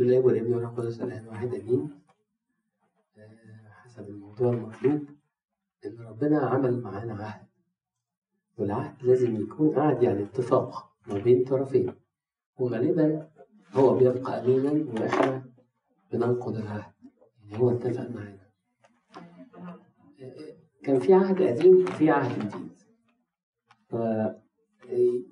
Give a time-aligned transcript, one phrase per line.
[0.00, 1.90] بسم الله والابن والروح القدس الان واحد أمين.
[3.18, 5.04] آه، حسب الموضوع المطلوب
[5.86, 7.46] إن ربنا عمل معانا عهد.
[8.58, 11.94] والعهد لازم يكون عهد يعني اتفاق ما بين طرفين.
[12.58, 13.28] وغالبا
[13.72, 15.44] هو بيبقى امينا وإحنا
[16.12, 16.92] بننقض العهد.
[17.42, 18.46] يعني هو اتفق معانا.
[19.60, 22.70] آه، كان في عهد قديم وفي عهد جديد.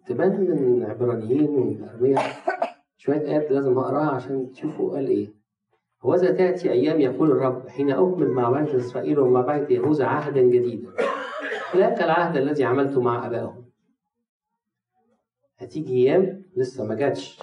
[0.06, 2.18] تبان من العبرانيين ومن الأرمية
[3.08, 5.34] شوية آيات لازم أقراها عشان تشوفوا قال إيه.
[6.02, 10.92] وإذا تأتي أيام يقول الرب حين أكمل مع بيت إسرائيل ومع بيت يهوذا عهدا جديدا.
[11.74, 13.64] لا كالعهد الذي عملته مع آبائهم.
[15.58, 17.42] هتيجي أيام لسه ما جاتش.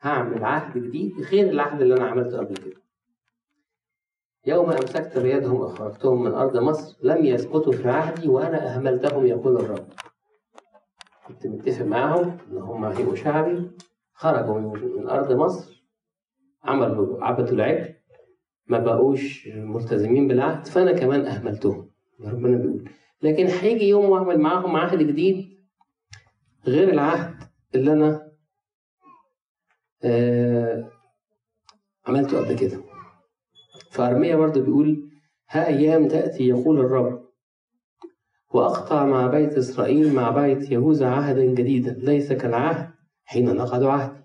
[0.00, 2.80] هعمل عهد جديد غير العهد اللي أنا عملته قبل كده.
[4.46, 9.86] يوم أمسكت بيدهم وأخرجتهم من أرض مصر لم يسقطوا في عهدي وأنا أهملتهم يقول الرب.
[11.26, 13.70] كنت متفق معاهم إن هم هيبقوا شعبي
[14.14, 15.84] خرجوا من أرض مصر
[16.64, 17.94] عملوا عبدوا العجل
[18.66, 21.90] ما بقوش ملتزمين بالعهد فأنا كمان أهملتهم
[22.20, 22.90] ربنا بيقول.
[23.22, 25.58] لكن هيجي يوم وأعمل معاهم عهد جديد
[26.66, 27.34] غير العهد
[27.74, 28.32] اللي أنا
[30.04, 30.90] آه
[32.06, 32.80] عملته قبل كده.
[33.90, 35.10] فأرميا برضه بيقول
[35.48, 37.23] ها أيام تأتي يقول الرب.
[38.54, 42.90] وأقطع مع بيت إسرائيل مع بيت يهوذا عهدا جديدا ليس كالعهد
[43.24, 44.24] حين نقضوا عهدي.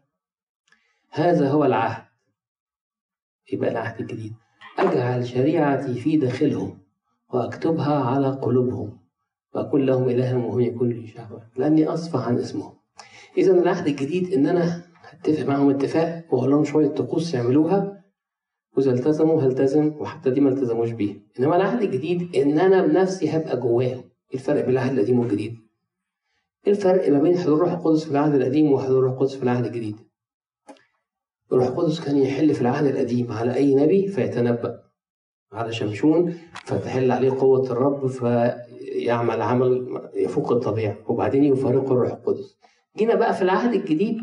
[1.12, 2.04] هذا هو العهد.
[3.54, 4.34] يبقى العهد الجديد.
[4.80, 6.80] أجعل شريعتي في داخلهم
[7.34, 9.00] وأكتبها على قلوبهم
[9.54, 12.74] وأكون لهم إلها وهم يكون لي شعبا لأني أصفح عن اسمهم.
[13.38, 18.04] إذا العهد الجديد إن أنا هتفق معهم اتفاق وأقول لهم شوية طقوس يعملوها
[18.78, 21.16] وإذا التزموا هلتزم وحتى دي ما التزموش بيها.
[21.40, 24.09] إنما العهد الجديد إن أنا بنفسي هبقى جواهم.
[24.34, 25.58] الفرق بين العهد القديم والجديد؟
[26.68, 29.66] إيه الفرق ما بين حضور الروح القدس في العهد القديم وحضور الروح القدس في العهد
[29.66, 29.96] الجديد؟
[31.52, 34.84] الروح القدس كان يحل في العهد القديم على أي نبي فيتنبأ
[35.52, 42.58] على شمشون فتحل عليه قوة الرب فيعمل عمل يفوق الطبيعة وبعدين يفارقه الروح القدس
[42.98, 44.18] جينا بقى في العهد الجديد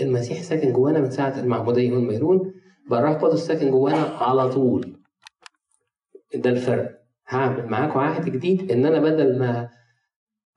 [0.00, 2.54] المسيح ساكن جوانا من ساعة المعمودية والميرون
[2.90, 4.96] بقى الروح القدس ساكن جوانا على طول
[6.34, 6.95] ده الفرق
[7.28, 9.68] هعمل معاكم عهد جديد إن أنا بدل ما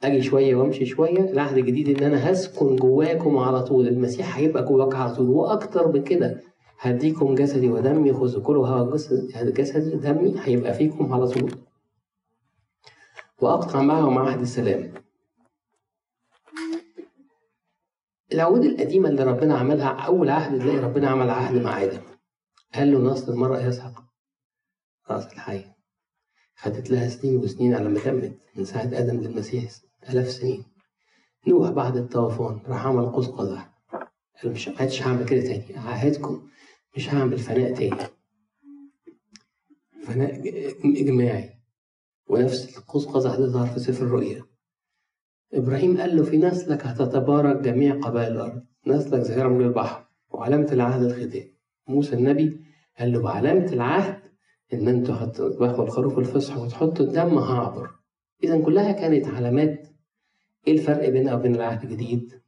[0.04, 3.88] أجي شوية وأمشي شوية العهد الجديد إن أنا هسكن جواكم على طول.
[3.88, 5.30] المسيح هيبقى جواك على طول.
[5.30, 6.42] وأكتر من كده
[6.80, 11.52] هديكم جسدي ودمي خذوا كلوا هوا جسد- جسدي ودمي هيبقى فيكم على طول.
[13.42, 14.94] وأقطع معهم عهد السلام.
[18.34, 22.02] العهود القديمة اللي ربنا عملها أول عهد تلاقي ربنا عمل عهد مع آدم.
[22.76, 24.04] قال له نصل المرأة يسحق
[25.10, 25.66] رأس الحي.
[26.62, 29.72] خدت لها سنين وسنين على ما تمت من ساعة آدم للمسيح
[30.10, 30.64] آلاف سنين.
[31.48, 33.74] نوح بعد الطوفان راح عمل قوس قزح
[34.44, 35.78] قال مش عادش هعمل كده تاني.
[35.78, 36.48] أعهدكم
[36.98, 38.02] مش هعمل فناء تاني.
[40.04, 40.42] فناء
[40.86, 41.50] إجماعي.
[42.30, 44.44] ونفس القوس قزح ده ظهر في سفر الرؤيا.
[45.54, 48.64] إبراهيم قال له في نسلك هتتبارك جميع قبائل الأرض.
[48.88, 50.06] نسلك زي رمل البحر.
[50.30, 51.48] وعلامة العهد الختان
[51.88, 52.66] موسى النبي
[53.00, 54.29] قال له بعلامة العهد
[54.74, 57.90] إن أنتوا هتذبحوا الخروف الفصح وتحطوا الدم هعبر
[58.44, 59.88] إذا كلها كانت علامات.
[60.68, 62.42] إيه الفرق بينها وبين العهد الجديد؟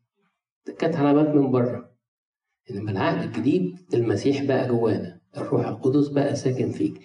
[0.80, 1.92] كانت علامات من بره.
[2.72, 5.22] إنما العهد الجديد المسيح بقى جوانا.
[5.38, 7.02] الروح القدس بقى ساكن فيك.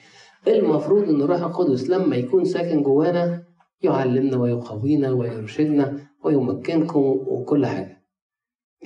[0.48, 3.44] المفروض إن الروح القدس لما يكون ساكن جوانا
[3.82, 8.02] يعلمنا ويقوينا ويرشدنا ويمكنكم وكل حاجة.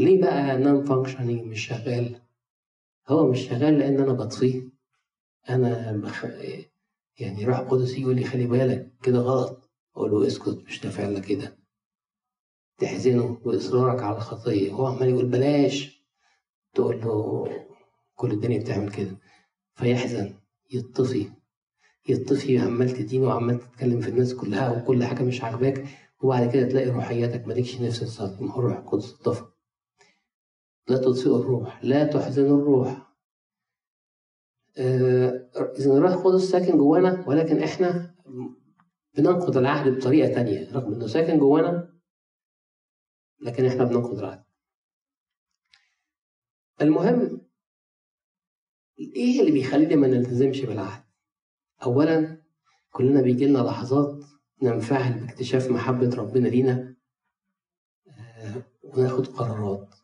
[0.00, 2.16] ليه بقى non-functioning مش شغال؟
[3.08, 4.62] هو مش شغال لأن أنا بطفيه
[5.55, 6.03] أنا.
[7.19, 9.71] يعني روح القدس يقول لي خلي بالك كده غلط.
[9.97, 11.59] أقول له اسكت مش نافع لك كده.
[12.78, 14.72] تحزنه باصرارك على الخطية.
[14.72, 16.06] هو عمال يقول بلاش.
[16.75, 17.47] تقول له
[18.15, 19.19] كل الدنيا بتعمل كده.
[19.75, 20.34] فيحزن
[20.72, 21.31] يطفي.
[22.09, 25.84] يطفي عمال تدين وعمال تتكلم في الناس كلها وكل حاجة مش عاجباك.
[26.22, 29.44] وبعد كده تلاقي روحياتك مالكش نفس تصلي ما هو الروح القدس طفى
[30.89, 33.09] لا تطفئوا الروح لا تحزنوا الروح.
[34.78, 38.15] آه، إذا الروح القدس ساكن جوانا ولكن إحنا
[39.15, 41.95] بننقض العهد بطريقة تانية رغم إنه ساكن جوانا
[43.41, 44.45] لكن إحنا بننقض العهد
[46.81, 47.41] المهم
[48.99, 51.03] إيه اللي بيخلينا ما نلتزمش بالعهد؟
[51.83, 52.43] أولا
[52.91, 54.25] كلنا بيجي لنا لحظات
[54.63, 56.97] ننفعل باكتشاف محبة ربنا لينا
[58.09, 59.95] آه، وناخد قرارات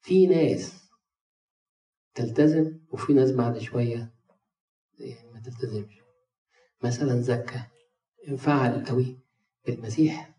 [0.00, 0.87] في ناس
[2.18, 4.14] تلتزم وفي ناس بعد شوية
[5.32, 6.00] ما تلتزمش.
[6.82, 7.66] مثلا زكا
[8.28, 9.18] انفعل قوي
[9.66, 10.34] بالمسيح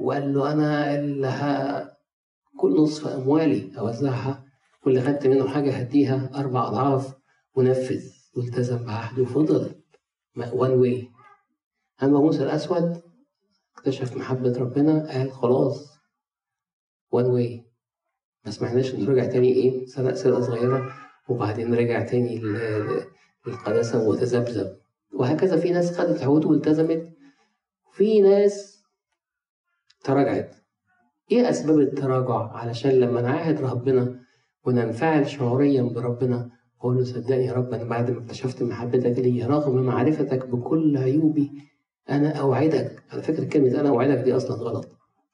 [0.00, 1.96] وقال له أنا اللي ه...
[2.60, 4.44] كل نصف أموالي أوزعها
[4.86, 7.14] واللي خدت منه حاجة هديها أربع أضعاف
[7.54, 8.14] ونفذ.
[8.36, 9.82] والتزم بعهده وفضل.
[10.36, 11.08] one way
[12.02, 13.02] أنبا موسى الأسود
[13.76, 15.98] اكتشف محبة ربنا قال خلاص
[17.10, 17.64] one way
[18.44, 20.92] ما سمعناش انه رجع تاني إيه؟ سرق سرقة صغيرة
[21.28, 22.42] وبعدين رجع تاني
[23.46, 24.76] للقداسة وتذبذب
[25.12, 27.08] وهكذا في ناس خدت عهود والتزمت
[27.92, 28.82] في ناس
[30.04, 30.54] تراجعت.
[31.32, 34.20] إيه أسباب التراجع؟ علشان لما نعاهد ربنا
[34.64, 36.50] وننفعل شعوريا بربنا
[36.80, 41.50] أقول له صدقني يا رب أنا بعد ما اكتشفت محبتك لي رغم معرفتك بكل عيوبي
[42.10, 43.02] أنا أوعدك.
[43.12, 44.88] على فكرة كلمة أنا أوعدك دي أصلا غلط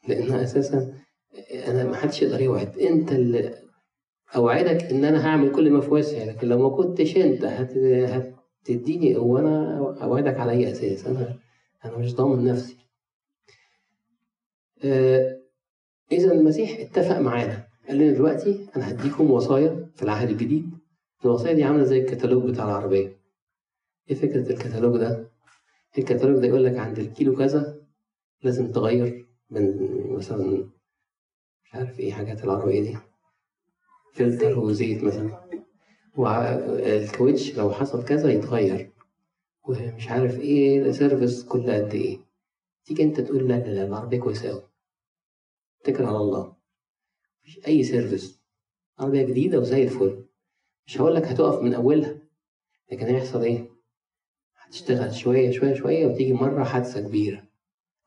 [0.09, 0.95] لأنها أساسا
[1.67, 2.79] أنا ما حدش يقدر يوعد.
[2.79, 3.55] أنت اللي
[4.37, 7.77] أوعدك إن أنا هعمل كل ما في وسعي لكن لو ما كنتش أنت هت...
[8.63, 11.07] هتديني وأنا أوعدك على أي أساس.
[11.07, 11.39] أنا
[11.85, 12.77] أنا مش ضامن نفسي.
[14.85, 15.41] آه
[16.13, 17.67] إذا المسيح اتفق معانا.
[17.89, 20.71] قال لنا دلوقتي أنا هديكم وصايا في العهد الجديد.
[21.25, 23.17] الوصايا دي عاملة زي الكتالوج بتاع العربية.
[24.11, 25.31] إيه فكرة الكتالوج ده؟
[25.99, 27.81] الكتالوج ده يقول لك عند الكيلو كذا
[28.43, 29.75] لازم تغير من
[30.17, 30.71] مثلا
[31.71, 32.99] مش عارف إيه حاجات العربية دي.
[34.13, 35.51] فلتر وزيت مثلا.
[36.17, 38.93] والكاوتش لو حصل كذا يتغير.
[39.65, 42.19] ومش عارف إيه service كل قد إيه.
[42.85, 44.63] تيجي انت تقول لا لا لا العربية كويسة قوي
[45.81, 46.57] اتكل على الله.
[47.43, 48.41] مفيش أي service
[48.99, 50.25] عربية جديدة وزي الفل.
[50.87, 52.19] مش هقول لك هتقف من أولها.
[52.93, 53.71] لكن هيحصل إيه؟
[54.57, 57.43] هتشتغل شوية شوية شوية وتيجي مرة حادثة كبيرة.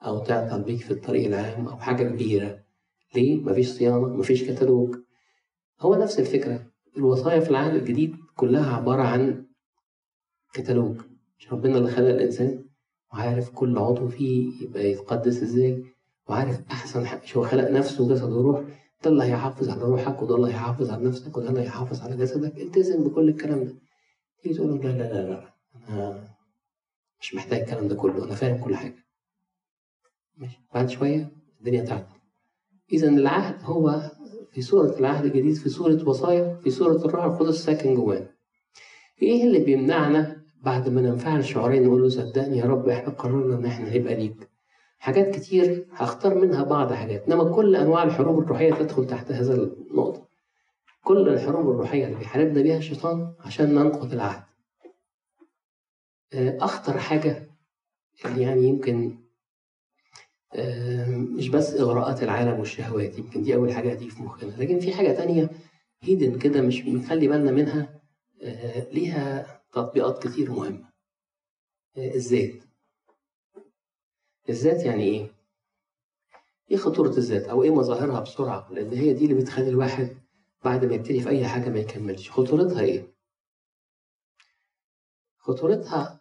[0.06, 2.63] أو تعطل بيك في الطريق العام أو حاجة كبيرة.
[3.16, 4.96] ليه؟ مفيش صيانة مفيش كتالوج.
[5.82, 6.66] هو نفس الفكرة.
[6.98, 9.46] الوصايا في العهد الجديد كلها عبارة عن
[10.54, 10.98] كتالوج.
[11.40, 12.66] مش ربنا اللي خلق الإنسان
[13.14, 15.84] وعارف كل عضو فيه يبقى يتقدس إزاي
[16.30, 18.62] وعارف أحسن حاجة هو خلق نفسه وجسد وروح
[19.04, 22.58] ده اللي هيحافظ على روحك وده اللي هيحافظ على نفسك وده اللي هيحافظ على جسدك.
[22.58, 23.74] التزم بكل الكلام ده.
[24.42, 25.54] تيجي تقول لا لا لا لا
[25.90, 26.28] أنا
[27.22, 28.24] مش محتاج الكلام ده كله.
[28.26, 28.96] أنا فاهم كل حاجة.
[30.38, 30.60] ماشي.
[30.74, 32.06] بعد شوية الدنيا تعدل
[32.94, 34.12] إذا العهد هو
[34.52, 38.30] في سورة العهد الجديد في سورة وصايا في سورة الروح القدس ساكن جوانا
[39.22, 43.66] إيه اللي بيمنعنا بعد ما ننفعل شعورين نقول له صدقني يا رب إحنا قررنا إن
[43.66, 44.50] إحنا نبقى ليك؟
[45.00, 50.28] حاجات كتير هختار منها بعض حاجات إنما كل أنواع الحروب الروحية تدخل تحت هذا النقطة.
[51.04, 54.44] كل الحروب الروحية اللي بيحاربنا بيها الشيطان عشان ننقض العهد.
[56.36, 57.50] أخطر حاجة
[58.26, 59.18] اللي يعني يمكن
[61.38, 64.52] مش بس إغراءات العالم والشهوات يمكن دي أول حاجة هتيجي في مخنا.
[64.52, 65.50] لكن في حاجة تانية
[66.02, 68.02] هيدن كده مش بنخلي بالنا منها
[68.92, 70.90] ليها تطبيقات كتير مهمة.
[71.98, 72.64] الذات.
[74.50, 75.28] الذات يعني إيه؟
[76.72, 80.18] إيه خطورة الذات؟ أو إيه مظاهرها بسرعة؟ لأن هي دي اللي بتخلي الواحد
[80.66, 82.30] بعد ما يبتدي في أي حاجة ما يكملش.
[82.32, 83.14] خطورتها إيه؟
[85.38, 86.20] خطورتها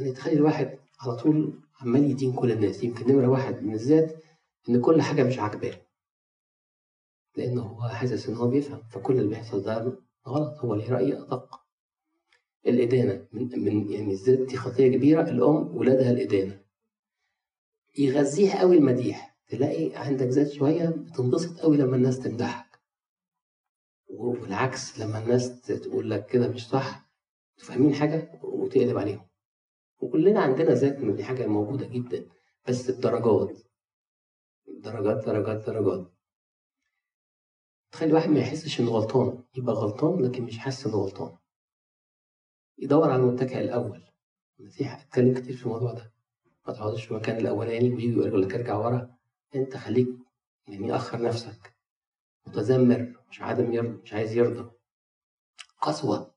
[0.00, 4.22] إن تخلي الواحد على طول عمال يدين كل الناس يمكن نمرة واحد من الذات
[4.68, 5.74] إن كل حاجة مش عاجباه.
[7.36, 9.98] لأنه هو حاسس إن هو بيفهم فكل اللي بيحصل ده
[10.28, 11.60] غلط هو ليه رأي أدق.
[12.66, 16.60] الإدانة من, من يعني الذات دي خطية كبيرة الأم ولادها الإدانة.
[17.98, 22.78] يغذيها قوي المديح تلاقي عندك ذات شوية بتنبسط قوي لما الناس تمدحك.
[24.08, 27.10] والعكس لما الناس تقول لك كده مش صح
[27.56, 29.26] فاهمين حاجة وتقلب عليهم.
[30.00, 32.28] وكلنا عندنا ذات من دي حاجة موجودة جدا
[32.68, 33.58] بس بدرجات
[34.68, 36.12] درجات درجات درجات.
[37.92, 41.36] تخلي الواحد ما يحسش إنه غلطان يبقى غلطان لكن مش حاسس إنه غلطان.
[42.78, 44.02] يدور على المتكئ الأول.
[44.60, 46.12] المسيح اتكلم كتير في الموضوع ده.
[46.66, 49.14] ما تقعدش في المكان الأولاني ويجي يقول لك ارجع ورا.
[49.54, 50.08] أنت خليك
[50.68, 51.74] يعني أخر نفسك.
[52.46, 54.70] متذمر مش عدم يرضى مش عايز يرضى.
[55.82, 56.34] قسوة.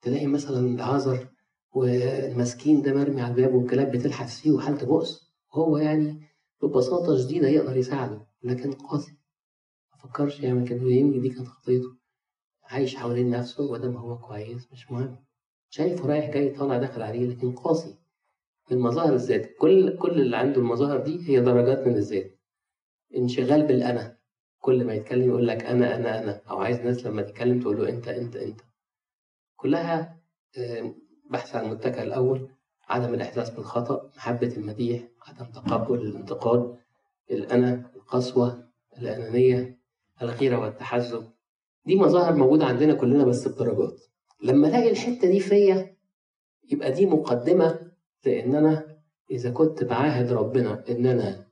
[0.00, 1.28] تلاقي مثلا العازر
[1.76, 6.20] والمسكين ده مرمي على الباب والكلاب بتلحس فيه وحالته بؤس وهو يعني
[6.62, 9.12] ببساطة شديدة يقدر يساعده لكن قاسي.
[9.92, 11.88] ما فكرش يعمل كده ويمكن دي كانت خطيته.
[12.64, 15.16] عايش حوالين نفسه ودام هو كويس مش مهم.
[15.70, 17.98] شايفه رايح جاي طالع داخل عليه لكن قاسي.
[18.70, 19.50] من مظاهر الذات.
[19.58, 22.38] كل كل اللي عنده المظاهر دي هي درجات من الذات.
[23.16, 24.18] انشغال بالأنا.
[24.58, 26.42] كل ما يتكلم يقول لك أنا أنا أنا.
[26.50, 28.60] أو عايز ناس لما تتكلم تقول له أنت أنت أنت.
[29.56, 30.20] كلها
[31.30, 32.48] بحث عن المتكئ الأول
[32.88, 36.76] عدم الإحساس بالخطأ محبة المديح عدم تقبل الانتقاد
[37.30, 38.68] الانا القسوة
[38.98, 39.78] الأنانية
[40.22, 41.24] الغيرة والتحزب.
[41.86, 44.00] دي مظاهر موجودة عندنا كلنا بس بدرجات.
[44.42, 45.96] لما ألاقي الحتة دي فيا
[46.70, 47.92] يبقى دي مقدمة
[48.24, 48.96] لأن أنا
[49.30, 51.46] إذا كنت بعاهد ربنا إن أنا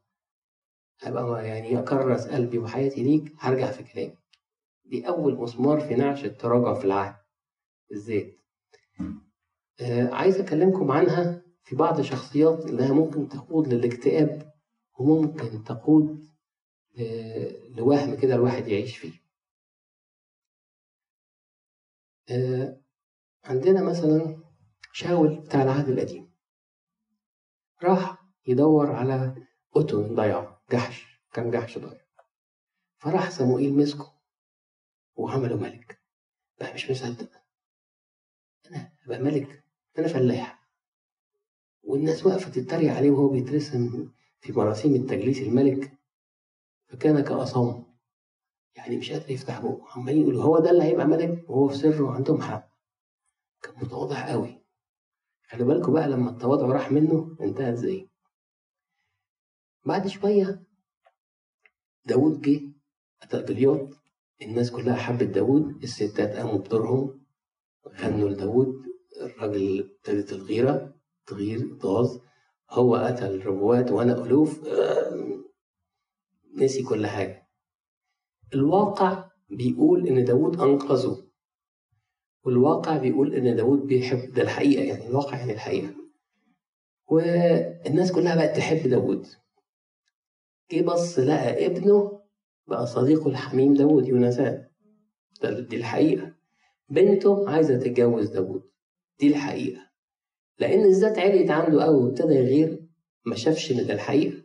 [1.02, 4.16] أبقى يعني اكرس قلبي وحياتي ليك هرجع في كلامي.
[4.84, 7.14] دي أول مسمار في نعش التراجع في العهد
[7.92, 8.40] الزيت
[10.12, 14.54] عايز أكلمكم عنها في بعض الشخصيات اللي ممكن تقود للاكتئاب
[14.98, 16.28] وممكن تقود
[17.68, 19.24] لوهم كده الواحد يعيش فيه.
[22.30, 22.80] آه
[23.44, 24.42] عندنا مثلا
[24.92, 26.34] شاول بتاع العهد القديم.
[27.82, 32.00] راح يدور على أتون ضيعة جحش كان جحش ضايع
[32.98, 34.14] فراح صموئيل مسكه
[35.16, 36.00] وعمله ملك.
[36.60, 37.30] بقى مش مصدق
[38.70, 39.63] أنا أبقى ملك.
[39.98, 40.64] أنا فلاح.
[41.82, 44.08] والناس واقفة تتريق عليه وهو بيترسم
[44.40, 45.98] في مراسيم التجليس الملك
[46.86, 47.82] فكان كأصم.
[48.76, 49.86] يعني مش قادر يفتح بقه.
[49.96, 52.68] عمالين يقولوا هو ده اللي هيبقى ملك؟ وهو في سره عندهم حق.
[53.62, 54.60] كان متواضع قوي.
[55.48, 58.08] خلي بالكم بقى لما التواضع راح منه انتهى إزاي.
[59.86, 60.62] بعد شوية
[62.04, 62.60] داود جه
[63.22, 63.98] قتل جليوت
[64.42, 67.24] الناس كلها حبت داود الستات قاموا بدورهم
[67.88, 70.94] غنوا لداود الراجل ابتدت الغيرة
[71.26, 72.20] تغير طاز.
[72.70, 74.68] هو قتل ربوات وأنا ألوف.
[76.56, 77.48] نسي كل حاجة.
[78.54, 81.24] الواقع بيقول إن داود أنقذه.
[82.44, 85.94] والواقع بيقول إن داود بيحب ده الحقيقة يعني الواقع يعني الحقيقة.
[87.06, 89.26] والناس كلها بقت تحب داود
[90.72, 92.20] جه بص لقى ابنه
[92.66, 94.68] بقى صديقه الحميم داود يونسان
[95.42, 96.34] دي الحقيقة.
[96.88, 98.62] بنته عايزة تتجوز داود
[99.20, 99.80] دي الحقيقة.
[100.58, 102.80] لأن الذات عليت عنده قوي وابتدى يغير
[103.26, 104.36] ما شافش إن ده الحقيقة.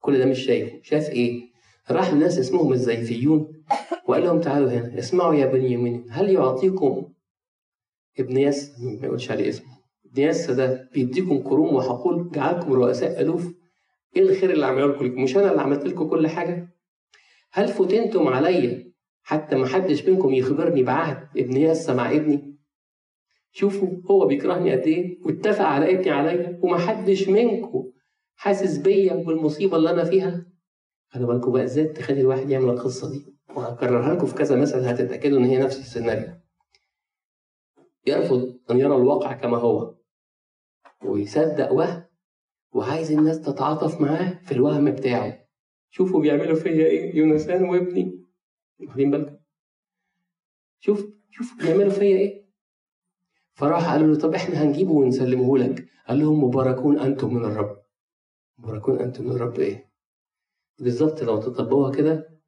[0.00, 0.80] كل ده مش شايفه.
[0.82, 1.42] شاف إيه؟
[1.90, 3.64] راح لناس اسمهم الزيفيون
[4.08, 7.12] وقال لهم تعالوا هنا اسمعوا يا بني يمين هل يعطيكم
[8.18, 9.74] ابن ياس؟ ما يقولش عليه اسمه.
[10.06, 13.46] ابن ياس ده بيديكم كروم وحقول جعلكم رؤساء ألوف.
[14.16, 16.68] إيه الخير اللي عمله لكم؟ مش أنا اللي عملت لكم كل حاجة؟
[17.52, 22.53] هل فتنتم عليا حتى ما حدش منكم يخبرني بعهد ابن ياسا مع ابني؟
[23.56, 27.90] شوفوا هو بيكرهني قد إيه؟ واتفق على ابني عليا وما حدش منكم
[28.34, 30.46] حاسس بيا بالمصيبة اللي أنا فيها.
[31.08, 35.38] خلي بالكم بقى إزاي تخلي الواحد يعمل القصة دي؟ وهكررها لكم في كذا مثل هتتأكدوا
[35.38, 36.34] إن هي نفس السيناريو.
[38.06, 39.94] يرفض أن يرى الواقع كما هو
[41.04, 42.04] ويصدق وهم
[42.72, 45.46] وعايز الناس تتعاطف معاه في الوهم بتاعه.
[45.90, 48.24] شوفوا بيعملوا فيا إيه يونسان وابني.
[48.80, 49.36] واخدين بالكم؟
[50.80, 52.43] شوف شوف بيعملوا فيا إيه.
[53.54, 55.86] فراح قالوا له طب إحنا هنجيبه ونسلمه لك.
[56.08, 57.76] قال لهم مباركون أنتم من الرب.
[58.58, 59.90] مباركون أنتم من الرب إيه؟
[60.78, 62.40] بالظبط لو تطبقوها كده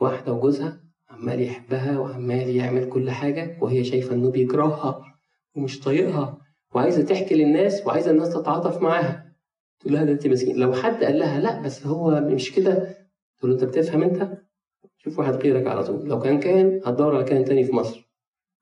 [0.00, 0.80] واحدة وجوزها
[1.10, 5.04] عمال يحبها وعمال يعمل كل حاجة وهي شايفة إنه بيكرهها
[5.56, 6.38] ومش طايقها
[6.74, 9.34] وعايزة تحكي للناس وعايزة الناس تتعاطف معاها.
[9.80, 10.56] تقول لها ده أنت مسكين.
[10.56, 12.96] لو حد قال لها لا بس هو مش كده.
[13.38, 14.38] تقول له أنت بتفهم أنت؟
[14.98, 16.08] شوف واحد غيرك على طول.
[16.08, 18.03] لو كان كان هتدور على كان تاني في مصر.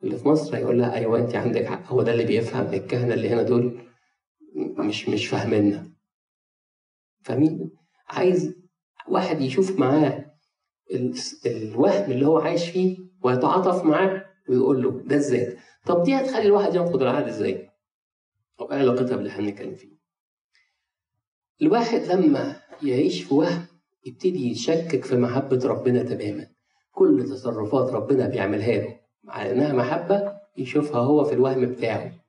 [0.03, 3.29] اللي في مصر هيقول لها أيوه انت عندك حق هو ده اللي بيفهم الكهنة اللي
[3.29, 3.81] هنا دول
[4.57, 5.93] مش مش فاهميننا
[7.23, 7.71] فاهمين؟
[8.09, 8.55] عايز
[9.09, 10.35] واحد يشوف معاه
[11.47, 15.57] الوهم اللي هو عايش فيه ويتعاطف معاه ويقول له ده إزاي؟
[15.87, 17.69] طب دي هتخلي الواحد ينقض العهد إزاي؟
[18.61, 19.93] أو إيه علاقتها باللي إحنا بنتكلم فيه؟
[21.63, 23.67] الواحد لما يعيش في وهم
[24.07, 26.47] يبتدي يشكك في محبة ربنا تماما.
[26.93, 29.01] كل تصرفات ربنا بيعملها له.
[29.23, 32.25] مع انها محبة يشوفها هو في الوهم بتاعه.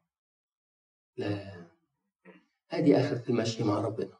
[1.18, 1.66] لا
[2.72, 4.18] ادي اخرة المشي مع ربنا.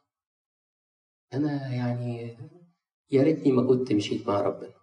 [1.32, 2.38] أنا يعني
[3.10, 4.74] يا ريتني ما كنت مشيت مع ربنا.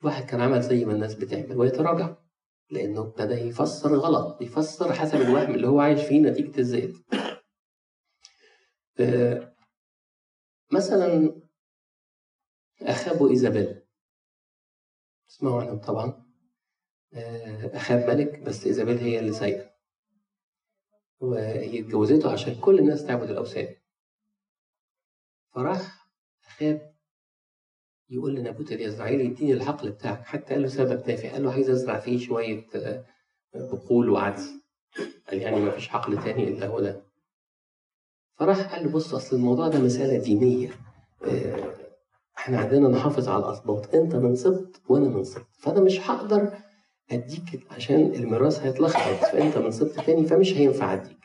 [0.00, 2.16] الواحد كان عمل زي ما الناس بتعمل ويتراجع
[2.70, 6.94] لأنه ابتدى يفسر غلط يفسر حسب الوهم اللي هو عايش فيه نتيجة الذات
[10.72, 11.40] مثلا
[12.82, 13.82] أخاب إيزابيل
[15.28, 16.27] تسمعوا عنهم طبعا.
[17.14, 19.70] أخاب ملك بس إيزابيل هي اللي سايقة.
[21.20, 23.74] وهي اتجوزته عشان كل الناس تعبد الأوثان.
[25.54, 26.06] فراح
[26.46, 26.94] أخاب
[28.10, 30.24] يقول لنابوت الإسرائيلي اديني الحقل بتاعك.
[30.24, 31.30] حتى قال له سبب تافه.
[31.32, 32.66] قال له عايز أزرع فيه شوية
[33.54, 34.50] بقول وعدس.
[35.28, 37.02] قال يعني ما فيش حقل تاني إلا هو ده.
[38.34, 40.70] فراح قال له بص أصل الموضوع ده مسألة دينية.
[42.38, 43.94] إحنا عندنا نحافظ على الأسباط.
[43.94, 45.46] أنت من سبط وأنا من سبط.
[45.58, 46.58] فأنا مش هقدر
[47.12, 51.18] اديك عشان الميراث هيتلخبط فأنت من سبط تاني فمش هينفع أديك.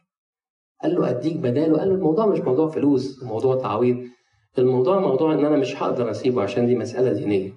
[0.84, 4.08] قال له أديك بداله قال له الموضوع مش موضوع فلوس موضوع تعويض.
[4.58, 7.54] الموضوع موضوع إن أنا مش هقدر أسيبه عشان دي مسألة دينية.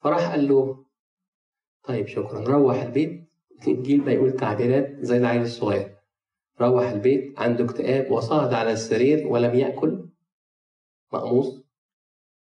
[0.00, 0.84] فراح قال له
[1.84, 3.28] طيب شكرا روح البيت.
[3.62, 5.94] الانجيل بيقول تعبيرات زي العيل الصغير.
[6.60, 10.08] روح البيت عنده اكتئاب وصعد على السرير ولم يأكل.
[11.12, 11.67] مقموص.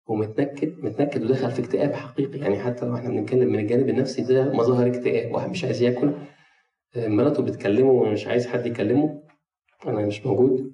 [0.06, 2.38] ومتنكد متنكد ودخل في اكتئاب حقيقي.
[2.38, 5.32] يعني حتى لو إحنا بنتكلم من الجانب النفسي ده مظاهر اكتئاب.
[5.34, 6.12] واحد مش عايز ياكل
[6.96, 9.22] مراته بتكلمه ومش عايز حد يكلمه
[9.86, 10.72] أنا مش موجود.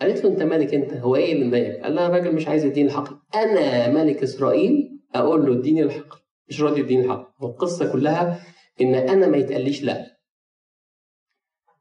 [0.00, 2.88] قالت له أنت مالك أنت؟ هو إيه اللي مضايقك؟ قال لها الراجل مش عايز يديني
[2.88, 6.14] الحق أنا ملك إسرائيل أقول له اديني الحق
[6.48, 8.40] مش راضي يديني الحق والقصة كلها
[8.80, 10.16] إن أنا ما يتقاليش لا.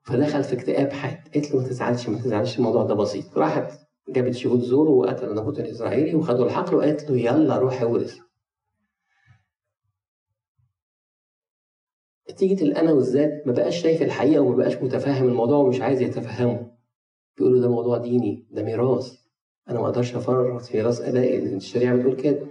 [0.03, 1.17] فدخل في اكتئاب حاد.
[1.33, 3.37] قالت له ما تزعلش ما تزعلش الموضوع ده بسيط.
[3.37, 3.71] راحت
[4.09, 8.19] جابت شهود زور وقتل نابوت الإسرائيلي وخدوا الحقل وقالت له يلا روح اورث
[12.31, 16.71] نتيجة الأنا والذات ما بقاش شايف الحقيقة وما بقاش متفاهم الموضوع ومش عايز يتفهمه.
[17.37, 19.17] بيقولوا ده موضوع ديني ده ميراث.
[19.69, 22.47] أنا ما أقدرش أفرط في ميراث آبائي الشريعة بتقول كده.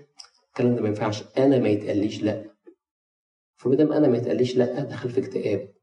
[0.48, 1.24] الكلام ده ما ينفعش.
[1.38, 2.44] أنا ما يتقاليش لأ.
[3.56, 5.74] فما دام أنا ما يتقاليش لأ دخل في اكتئاب.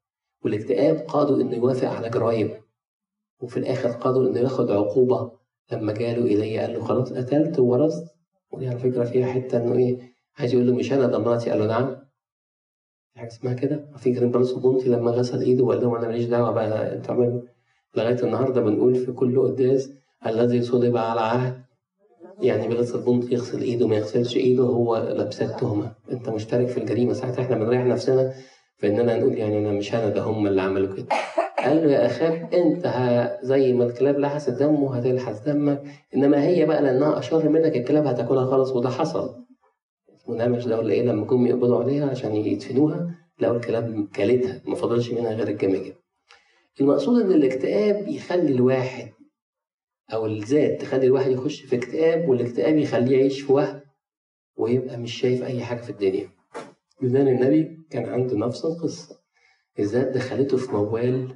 [0.44, 2.62] والاكتئاب قاده إنه يوافق على جرايم
[3.42, 5.41] وفي الآخر قاده إنه ياخد عقوبة.
[5.72, 8.04] لما جاله إيليا قال له خلاص قتلت وورثت.
[8.52, 9.98] ودي على فكرة فيها حتة إنه إيه
[10.40, 11.96] عايز يقول له مش أنا مراتي قال له نعم.
[13.16, 13.86] حاجة اسمها كده.
[13.98, 17.42] في crime responsibility لما غسل إيده وقال لهم أنا ماليش دعوة بقى أنتوا عملوا
[17.96, 19.90] لغاية النهاردة بنقول في كل قداس
[20.26, 21.62] الذي صلب على عهد.
[22.42, 27.14] يعني بلس البنط يغسل إيده ما يغسلش إيده هو لابسه التهمه أنت مشترك في الجريمة.
[27.14, 28.34] ساعتها إحنا بنريح نفسنا
[28.78, 31.06] في إننا نقول يعني أنا مش أنا ده هم اللي عملوا كده.
[31.62, 32.86] قال له يا اخاك انت
[33.44, 35.84] زي ما الكلاب لحست دمه هتلحس دمك.
[36.16, 39.46] إنما هي بقى لأنها أشر منك الكلاب هتاكلها خالص وده حصل.
[40.28, 45.12] ونامش ده ولا إيه؟ لما جم يقبضوا عليها عشان يدفنوها لقوا الكلاب كلتها ما فضلش
[45.12, 45.94] منها غير الجماجم
[46.82, 49.10] المقصود إن الاكتئاب يخلي الواحد
[50.14, 53.82] أو الذات تخلي الواحد يخش في اكتئاب والاكتئاب يخليه يعيش في وهم
[54.58, 56.30] ويبقى مش شايف أي حاجة في الدنيا.
[57.02, 59.20] يونان النبي كان عنده نفس القصة.
[59.80, 61.36] الذات دخلته في موال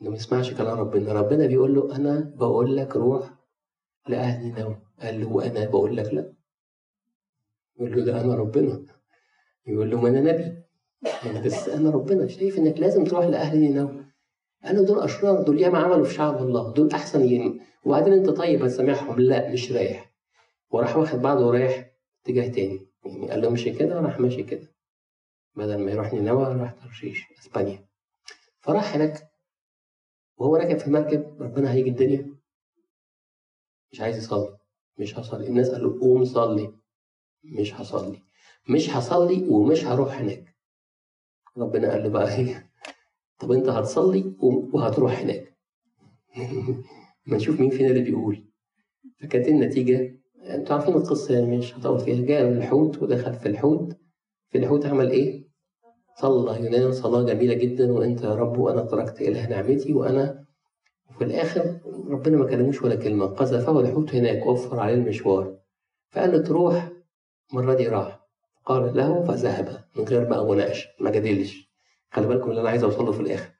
[0.00, 1.12] ما يسمعش كلام ربنا.
[1.12, 3.30] ربنا بيقول له أنا بقول لك روح
[4.08, 4.76] لاهل نوم.
[5.00, 6.32] قال له وأنا بقول لك لا.
[7.76, 8.82] يقول له ده أنا ربنا.
[9.66, 10.62] يقول له ما أنا نبي.
[11.26, 12.26] يعني بس أنا ربنا.
[12.26, 14.04] شايف إنك لازم تروح لاهل نينوى
[14.64, 15.42] قال له دول أشرار.
[15.42, 16.72] دول ياما عملوا في شعب الله.
[16.72, 20.12] دول أحسن ين وبعدين أنت طيب هتسامحهم لا مش رايح.
[20.70, 21.90] وراح واخد بعضه ورايح
[22.24, 22.88] اتجاه تاني.
[23.04, 24.68] يعني قال له مشي كده راح ماشي كده.
[25.56, 27.88] بدل ما يروح نينوى راح ترشيش أسبانيا.
[28.60, 29.28] فراح هناك.
[30.38, 32.36] وهو راكب في المركب ربنا هيجي الدنيا.
[33.92, 34.58] مش عايز يصلي.
[34.98, 35.46] مش هصلي.
[35.46, 36.72] الناس قالوا قوم صلي.
[37.44, 38.22] مش هصلي.
[38.68, 40.56] مش هصلي ومش هروح هناك.
[41.56, 42.70] ربنا قال له بقى إيه؟
[43.38, 44.34] طب أنت هتصلي
[44.72, 45.56] وهتروح هناك.
[47.26, 48.44] ما نشوف مين فينا اللي بيقول.
[49.20, 52.26] فكانت النتيجة؟ أنتوا عارفين القصة يعني مش هطول فيها.
[52.26, 53.96] جاء الحوت ودخل في الحوت.
[54.48, 55.47] في الحوت عمل إيه؟
[56.20, 60.44] صلى يونان صلاة جميلة جدا وأنت يا رب وأنا تركت إله نعمتي وأنا
[61.10, 61.78] وفي الآخر
[62.10, 65.54] ربنا ما كلموش ولا كلمة قذفه الحوت هناك وفر عليه المشوار.
[66.10, 66.88] فقال له تروح.
[67.52, 68.20] المرة دي راح.
[68.66, 69.84] قال له فذهب.
[69.96, 71.68] من غير بقى مناقشة ما جادلش.
[72.10, 73.50] خلي بالكم اللي أنا عايز أوصله في الآخر.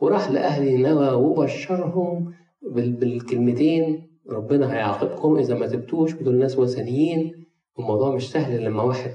[0.00, 4.10] وراح لأهل نوى وبشرهم بالكلمتين.
[4.30, 7.46] ربنا هيعاقبكم إذا ما تبتوش ودول ناس وثنيين.
[7.76, 9.14] والموضوع مش سهل لما واحد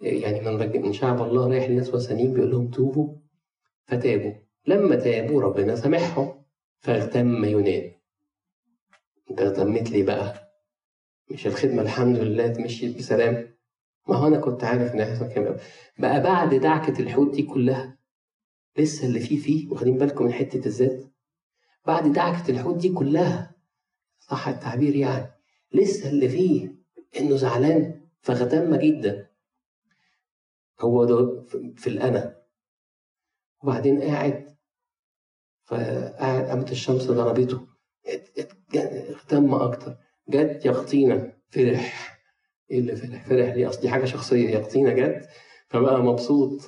[0.00, 3.16] يعني من من شعب الله رايح لناس وثنيين بيقول لهم توبوا
[3.86, 4.32] فتابوا.
[4.66, 6.44] لما تابوا ربنا سامحهم
[6.78, 7.92] فاغتم يونان
[9.30, 10.48] انت اغتمت لي بقى؟
[11.30, 13.54] مش الخدمة الحمد لله مشيت بسلام.
[14.08, 15.56] ما هو أنا كنت عارف إن هيحصل كده
[15.98, 17.98] بقى بعد دعكة الحوت دي كلها
[18.78, 21.04] لسه اللي فيه فيه واخدين بالكم من حتة الذات؟
[21.86, 23.54] بعد دعكة الحوت دي كلها
[24.18, 25.26] صح التعبير يعني
[25.72, 26.74] لسه اللي فيه
[27.20, 29.27] إنه زعلان فاغتم جدا.
[30.80, 31.44] هو ده
[31.76, 32.36] في الأنا
[33.62, 34.56] وبعدين قاعد
[35.64, 37.60] فقاعد قامت الشمس ضربته
[38.76, 39.96] اهتم أكتر.
[40.28, 42.18] جت يقطينا فرح.
[42.70, 45.28] إيه اللي فرح؟ فرح ليه أصل دي حاجة شخصية يقطينا جت
[45.68, 46.60] فبقى مبسوط.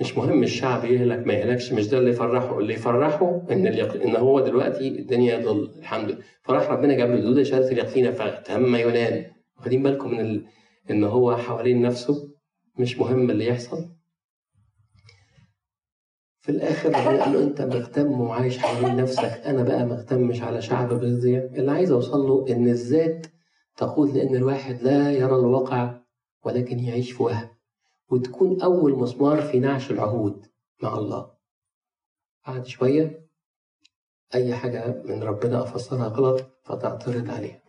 [0.00, 4.02] مش مهم الشعب يهلك ما يهلكش مش ده اللي يفرحه اللي يفرحه إن اليق...
[4.02, 6.22] إن هو دلوقتي الدنيا ضل الحمد لله.
[6.42, 9.32] فراح ربنا جاب له دوده شهاده اليقين فاغتم يونان.
[9.58, 10.46] واخدين بالكم من ال...
[10.90, 12.37] إن هو حوالين نفسه.
[12.78, 13.88] مش مهم اللي يحصل.
[16.40, 20.88] في الآخر ربنا قال له أنت مهتم وعايش حوالين نفسك أنا بقى مهتمش على شعب
[20.88, 23.26] بالضياء اللي عايز أوصل له إن الذات
[23.76, 26.00] تقود لأن الواحد لا يرى الواقع
[26.44, 27.48] ولكن يعيش في وهم.
[28.10, 30.46] وتكون أول مسمار في نعش العهود
[30.82, 31.30] مع الله.
[32.46, 33.28] بعد شوية
[34.34, 37.62] أي حاجة من ربنا أفسرها غلط فتعترض عليها.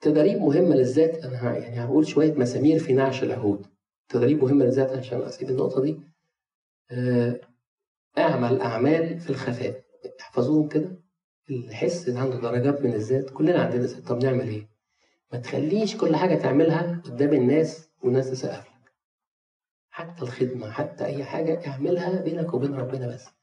[0.00, 3.66] تدريب مهمة للذات أنا يعني هقول شوية مسامير في نعش العهود.
[4.08, 6.00] تدريب مهمة للذات عشان أسيب النقطة دي.
[8.18, 9.84] أعمل أعمال في الخفاء.
[10.20, 11.02] احفظوهم كده.
[11.50, 13.30] الحس اللي عنده درجات من الذات.
[13.30, 14.06] كلنا عندنا ذات.
[14.08, 14.68] طب نعمل إيه؟
[15.32, 18.92] ما تخليش كل حاجة تعملها قدام الناس والناس تسقف لك.
[19.90, 23.37] حتى الخدمة حتى أي حاجة اعملها بينك وبين ربنا بس.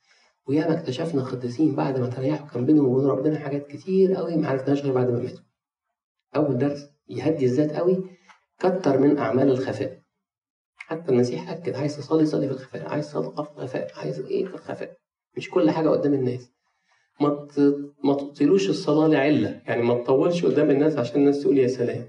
[0.47, 4.81] وياما اكتشفنا قديسين بعد ما تريحوا كان بينهم وبين ربنا حاجات كتير قوي ما عرفناش
[4.81, 5.43] غير بعد ما ماتوا.
[6.36, 8.03] أول درس يهدي الذات قوي
[8.60, 10.01] كتر من أعمال الخفاء.
[10.77, 14.53] حتى المسيح أكد عايز تصلي صلي في الخفاء عايز صدقة في الخفاء عايز إيه في
[14.53, 14.97] الخفاء؟
[15.38, 16.51] مش كل حاجة قدام الناس.
[17.21, 17.47] ما
[18.03, 22.08] ما تطيلوش الصلاة لعلة يعني ما تطولش قدام الناس عشان الناس تقول يا سلام.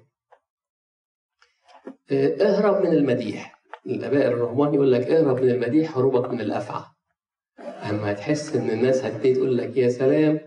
[2.10, 3.62] آه، اهرب من المديح.
[3.86, 6.84] الآباء الرهبان يقول لك اهرب من المديح هروبك من الأفعى.
[7.90, 10.40] أما تحس إن الناس هتبتدي تقول لك يا سلام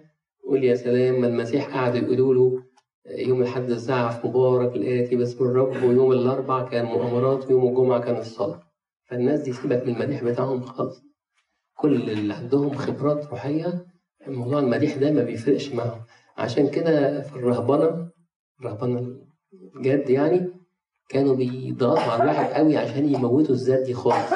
[0.47, 2.63] قول يا سلام ما المسيح قعد يقولوا له
[3.05, 8.61] يوم الحد الزعف مبارك الآتي باسم الرب ويوم الأربع كان مؤامرات ويوم الجمعة كان الصلاة.
[9.09, 11.03] فالناس دي سيبك من المديح بتاعهم خالص.
[11.77, 13.85] كل اللي عندهم خبرات روحية
[14.27, 16.01] موضوع المديح ده ما بيفرقش معاهم.
[16.37, 18.09] عشان كده في الرهبنة
[18.59, 19.15] الرهبنة
[19.81, 20.51] جد يعني
[21.09, 24.33] كانوا بيضغطوا على الواحد قوي عشان يموتوا الذات دي خالص.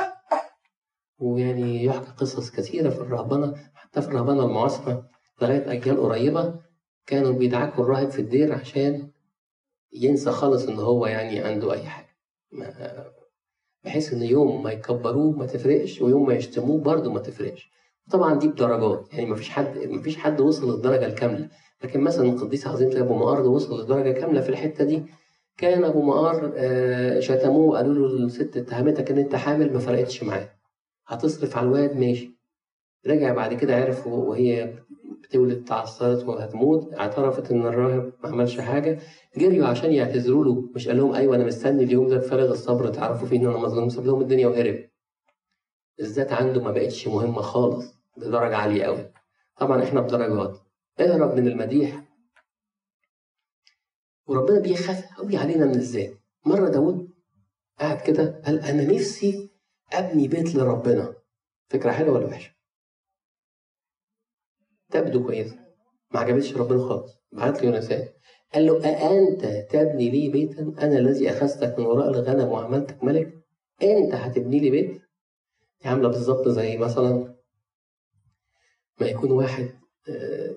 [1.23, 5.07] ويعني يحكى قصص كثيرة في الرهبنة حتى في الرهبنة المعاصرة.
[5.41, 6.59] لغاية أجيال قريبة
[7.05, 9.07] كانوا بيدعكوا الراهب في الدير عشان
[9.93, 12.07] ينسى خالص إن هو يعني عنده أي حاجة.
[13.83, 17.71] بحيث إن يوم ما يكبروه ما تفرقش ويوم ما يشتموه برضه ما تفرقش.
[18.12, 21.49] طبعا دي بدرجات يعني ما فيش حد ما فيش حد وصل للدرجة الكاملة.
[21.83, 25.03] لكن مثلا القديس عظيم زي أبو مقار وصل للدرجة كاملة في الحتة دي.
[25.57, 30.49] كان أبو مقار آه، شتموه قالوا له الست اتهمتك إن أنت حامل ما فرقتش معاه.
[31.07, 32.31] هتصرف على الواد ماشي.
[33.07, 34.73] رجع بعد كده عرف وهي
[35.23, 38.99] بتولد تعثرت وهتموت اعترفت إن الراهب ما عملش حاجة.
[39.37, 43.27] جريوا عشان يعتذروا له مش قال لهم أيوه أنا مستني اليوم ده بفارغ الصبر تعرفوا
[43.27, 44.89] فيه إن أنا مظلوم ساب لهم الدنيا وهرب
[45.99, 47.85] الذات عنده ما بقتش مهمة خالص
[48.17, 49.11] بدرجه عالية قوي
[49.57, 50.59] طبعا إحنا بدرجات.
[50.99, 52.03] اهرب من المديح.
[54.27, 56.13] وربنا بيخاف قوي علينا من الذات.
[56.45, 57.09] مرة داود
[57.79, 59.49] قاعد كده قال أنا نفسي
[59.93, 61.15] أبني بيت لربنا.
[61.69, 62.51] فكرة حلوة ولا وحشة؟
[64.91, 65.60] تبدو كويسة.
[66.13, 67.23] ما عجبتش ربنا خالص.
[67.32, 68.08] بعت له يونسان
[68.53, 73.43] قال له أأنت تبني لي بيتا أنا الذي أخذتك من وراء الغنم وعملتك ملك؟
[73.84, 75.01] أنت هتبني لي بيت؟
[75.82, 77.36] دي عاملة بالظبط زي مثلا
[79.01, 79.69] ما يكون واحد
[80.10, 80.56] آه،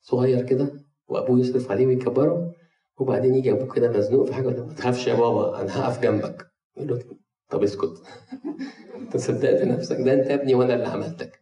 [0.00, 0.72] صغير كده
[1.08, 2.54] وأبوه يصرف عليه ويكبره
[2.98, 6.46] وبعدين يجي أبوه كده مزنوق في حاجة ما تخافش يا بابا أنا هقف جنبك.
[6.76, 7.02] يقول له
[7.50, 8.02] طب اسكت.
[9.00, 9.96] انت صدقت نفسك.
[9.96, 11.40] ده انت ابني وأنا اللي عملتك.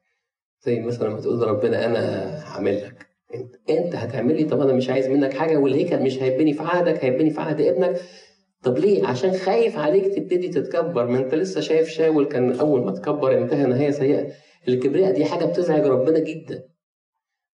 [0.64, 2.00] زي مثلا لما تقول لربنا أنا
[2.44, 3.06] هعمل لك.
[3.34, 7.04] انت انت هتعمل لي؟ طب أنا مش عايز منك حاجة والهيكل مش هيبني في عهدك
[7.04, 8.00] هيبني في عهد ابنك.
[8.62, 11.06] طب ليه؟ عشان خايف عليك تبتدي تتكبر.
[11.06, 14.32] ما انت لسه شايف شاول كان أول ما تكبر انتهى نهاية سيئة.
[14.68, 16.64] الكبرياء دي حاجة بتزعج ربنا جدا.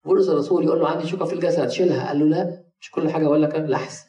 [0.04, 2.08] بولس الرسول يقول له عندي شوكه في الجسد شيلها.
[2.08, 3.26] قال له لا مش كل حاجة.
[3.26, 4.06] أقول لك لحسن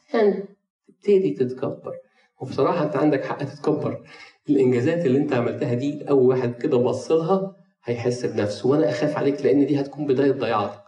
[0.88, 1.93] تبتدي تتكبر.
[2.39, 4.04] وبصراحة أنت عندك حق تتكبر.
[4.49, 9.41] الإنجازات اللي أنت عملتها دي أول واحد كده بص لها هيحس بنفسه وأنا أخاف عليك
[9.45, 10.84] لأن دي هتكون بداية ضياعتك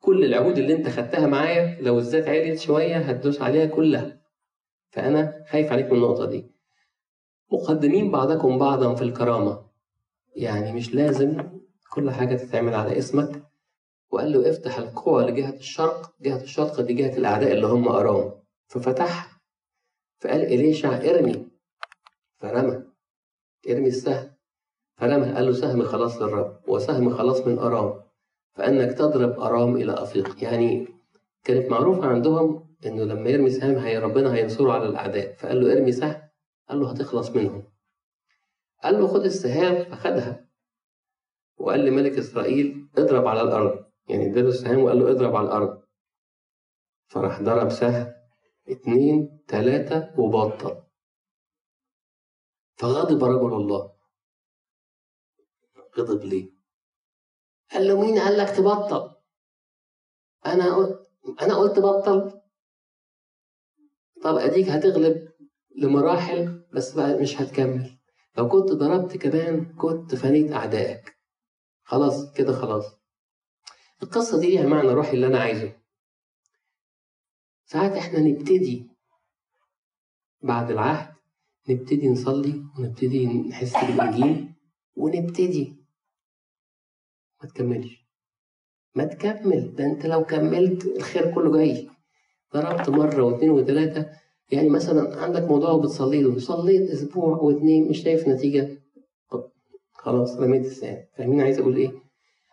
[0.00, 4.20] كل العهود اللي أنت خدتها معايا لو الذات عليت شوية هتدوس عليها كلها.
[4.90, 6.50] فأنا خايف عليك من النقطة دي.
[7.52, 9.62] مقدمين بعضكم بعضا في الكرامة.
[10.36, 11.42] يعني مش لازم
[11.92, 13.42] كل حاجة تتعمل على اسمك.
[14.10, 18.32] وقال له افتح القوى لجهة الشرق جهة الشرق دي جهة الأعداء اللي هم ارام
[18.68, 19.29] ففتح
[20.20, 21.48] فقال إليشع إرمي؟
[22.38, 22.84] فرمى
[23.70, 24.30] إرمي السهم.
[24.96, 26.60] فرمى قال له سهم خلاص للرب.
[26.68, 28.02] وسهم خلاص من أرام.
[28.54, 30.44] فأنك تضرب أرام إلى أفيق.
[30.44, 30.88] يعني
[31.44, 35.34] كانت معروفة عندهم إنه لما يرمي سهم هي ربنا هينصره على الأعداء.
[35.34, 36.22] فقال له إرمي سهم.
[36.68, 37.62] قال له هتخلص منهم.
[38.82, 39.84] قال له خد السهام.
[39.84, 40.46] فخدها.
[41.58, 43.84] وقال لملك إسرائيل اضرب على الأرض.
[44.08, 45.82] يعني اداله السهام وقال له اضرب على الأرض.
[47.08, 48.19] فراح ضرب سهم.
[48.70, 50.82] اتنين تلاتة وبطل.
[52.76, 53.92] فغضب رجل الله.
[55.98, 56.50] غضب ليه؟
[57.72, 59.14] قال له مين؟ قال لك تبطل؟
[60.46, 61.08] أنا قلت
[61.42, 62.40] أنا قلت بطل.
[64.22, 65.32] طب أديك هتغلب
[65.76, 67.98] لمراحل بس بقى مش هتكمل.
[68.38, 71.16] لو كنت ضربت كمان كنت فنيت أعدائك.
[71.82, 72.84] خلاص كده خلاص.
[74.02, 75.79] القصة دي ليها معنى روحي اللي أنا عايزه.
[77.72, 78.86] ساعات إحنا نبتدي
[80.42, 81.14] بعد العهد
[81.68, 84.48] نبتدي نصلي ونبتدي نحس بالإنجيل
[84.96, 85.76] ونبتدي.
[87.42, 88.06] ما تكملش.
[88.94, 89.74] ما تكمل.
[89.74, 91.88] ده أنت لو كملت الخير كله جاي.
[92.54, 94.10] ضربت مرة واثنين وثلاثة.
[94.52, 96.38] يعني مثلا عندك موضوع بتصلي له.
[96.38, 98.82] صليت أسبوع واثنين مش شايف نتيجة.
[99.92, 101.92] خلاص رميت السام فاهمين عايز أقول إيه؟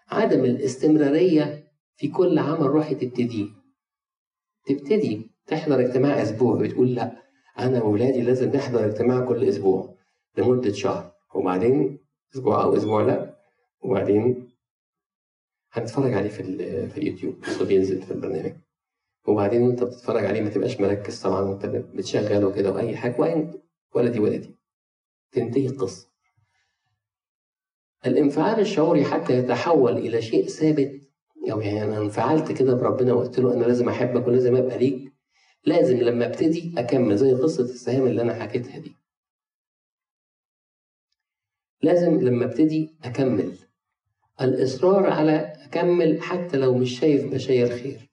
[0.10, 3.57] عدم الاستمرارية في كل عمل روحي تبتدي
[4.68, 7.24] تبتدي تحضر اجتماع أسبوع بتقول لا
[7.60, 9.96] أنا وولادي لازم نحضر اجتماع كل أسبوع
[10.38, 12.00] لمدة شهر وبعدين
[12.36, 13.38] أسبوع أو أسبوع لا
[13.82, 14.50] وبعدين
[15.72, 16.44] هنتفرج عليه في,
[16.90, 18.54] في اليوتيوب بس بينزل في البرنامج.
[19.28, 23.54] وبعدين وأنت بتتفرج عليه ما تبقاش مركز طبعا وأنت بتشغله كده وأي حاجة وين
[23.96, 24.56] ولا دي ولا دي
[25.32, 26.08] تنتهي القصة.
[28.06, 31.07] الانفعال الشعوري حتى يتحول إلى شيء ثابت أو
[31.48, 35.14] يعني أنا انفعلت كده بربنا وقلت له أنا لازم أحبك ولازم أبقى ليك
[35.66, 38.92] لازم لما أبتدي أكمل زي قصة السهام اللي أنا حكيتها دي.
[41.82, 43.58] لازم لما أبتدي أكمل.
[44.42, 48.10] الإصرار على أكمل حتى لو مش شايف بشاير خير.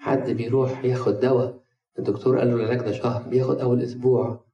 [0.00, 1.62] حد بيروح ياخد دواء
[1.98, 4.44] الدكتور قال له العلاج ده شهر بياخد أول أسبوع.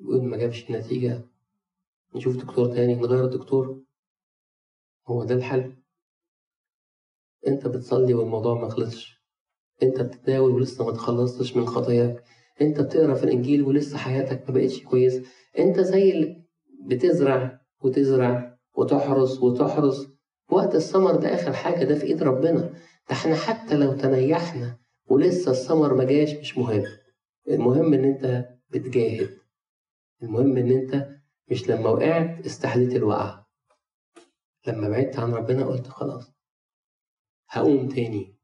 [0.00, 1.20] يقول ما جابش نتيجه
[2.14, 3.80] نشوف دكتور تاني نغير الدكتور.
[5.06, 5.72] هو ده الحل.
[7.46, 9.16] انت بتصلي والموضوع ما خلصش.
[9.82, 12.22] انت بتتناول ولسه ما تخلصتش من خطاياك.
[12.60, 15.22] انت بتقرأ في الإنجيل ولسه حياتك ما بقتش كويس
[15.58, 16.44] انت زي اللي
[16.86, 20.06] بتزرع وتزرع وتحرس وتحرس.
[20.50, 22.60] وقت الثمر ده آخر حاجة ده في إيد ربنا.
[22.60, 24.78] ده إحنا حتى لو تنيحنا
[25.08, 26.84] ولسه الثمر ما جاش مش مهم.
[27.48, 29.30] المهم إن أنت بتجاهد.
[30.22, 31.08] المهم إن أنت
[31.50, 33.46] مش لما وقعت استحليت الوقعة.
[34.66, 36.35] لما بعدت عن ربنا قلت خلاص.
[37.48, 38.34] هقوم تاني.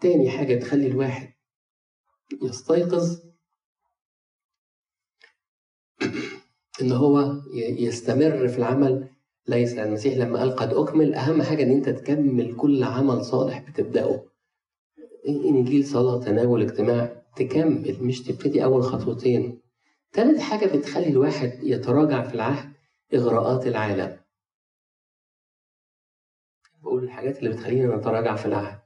[0.00, 1.32] تاني حاجة تخلي الواحد
[2.42, 3.20] يستيقظ
[6.82, 9.08] إن هو يستمر في العمل.
[9.46, 14.24] ليس المسيح لما قال قد أكمل أهم حاجة إن أنت تكمل كل عمل صالح بتبدأه.
[15.28, 19.60] إنجيل صلاة تناول اجتماع تكمل مش تبتدي أول خطوتين.
[20.12, 22.72] تالت حاجة بتخلي الواحد يتراجع في العهد
[23.14, 24.21] إغراءات العالم.
[27.22, 28.78] الحاجات اللي بتخلينا نتراجع في العهد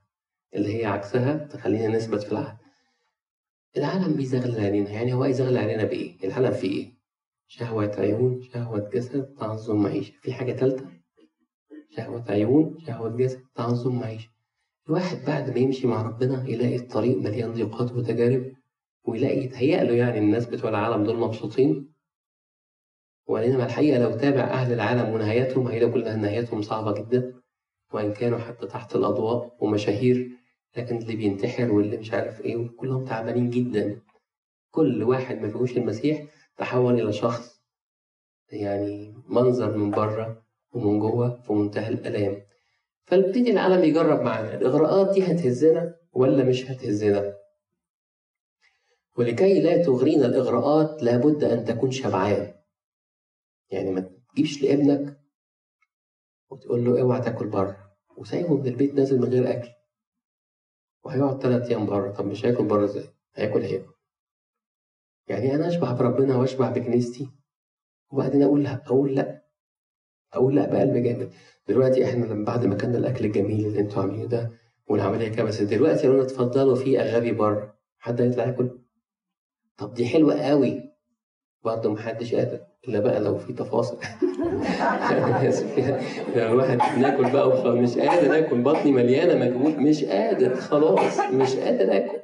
[0.54, 2.56] اللي هي عكسها تخلينا نثبت في العهد
[3.76, 6.92] العالم بيزغلل علينا يعني هو يزغلل علينا بإيه؟ العالم فيه إيه؟
[7.48, 10.12] شهوة عيون شهوة جسد تعظم معيشة.
[10.20, 10.86] في حاجة تالتة؟
[11.90, 14.28] شهوة عيون شهوة جسد تعظم معيشة.
[14.88, 18.52] الواحد بعد ما يمشي مع ربنا يلاقي الطريق مليان ضيقات وتجارب
[19.04, 21.92] ويلاقي يتهيأ له يعني الناس بتوع العالم دول مبسوطين.
[23.26, 27.45] وإنما الحقيقة لو تابع أهل العالم ونهايتهم هيلاقي كلها نهايتهم صعبة جدا.
[27.92, 30.30] وإن كانوا حتى تحت الأضواء ومشاهير
[30.76, 34.00] لكن اللي بينتحر واللي مش عارف إيه كلهم تعبانين جدا.
[34.70, 37.62] كل واحد ما فيهوش المسيح تحول إلى شخص
[38.52, 42.42] يعني منظر من بره ومن جوه في منتهى الآلام.
[43.06, 47.36] فنبتدي العالم يجرب معانا الإغراءات دي هتهزنا ولا مش هتهزنا؟
[49.16, 52.54] ولكي لا تغرينا الإغراءات لابد أن تكون شبعان.
[53.70, 55.20] يعني ما تجيبش لابنك
[56.50, 57.96] وتقول له اوعى تاكل بره.
[58.16, 59.68] وسايبه من البيت نازل من غير أكل.
[61.04, 62.10] وهيقعد ثلاث أيام بره.
[62.10, 63.92] طب مش هياكل بره إزاي؟ هياكل هياكل
[65.28, 67.28] يعني أنا أشبع بربنا وأشبع بكنيستي.
[68.10, 69.42] وبعدين أقول لا أقول لا.
[70.32, 71.32] أقول لا بقلب جامد.
[71.68, 74.50] دلوقتي إحنا لما بعد ما كنا الأكل الجميل اللي أنتوا عاملينه ده
[74.88, 78.78] والعملية كبست دلوقتي لو اتفضلوا في اغابي بره حد هيطلع ياكل؟
[79.76, 80.95] طب دي حلوة قوي.
[81.66, 82.58] برضه محدش قادر.
[82.88, 83.98] إلا بقى لو في تفاصيل.
[86.36, 91.56] يعني الواحد ناكل بقى وخلاص مش قادر آكل بطني مليانة مجهود مش قادر خلاص مش
[91.56, 92.18] قادر آكل.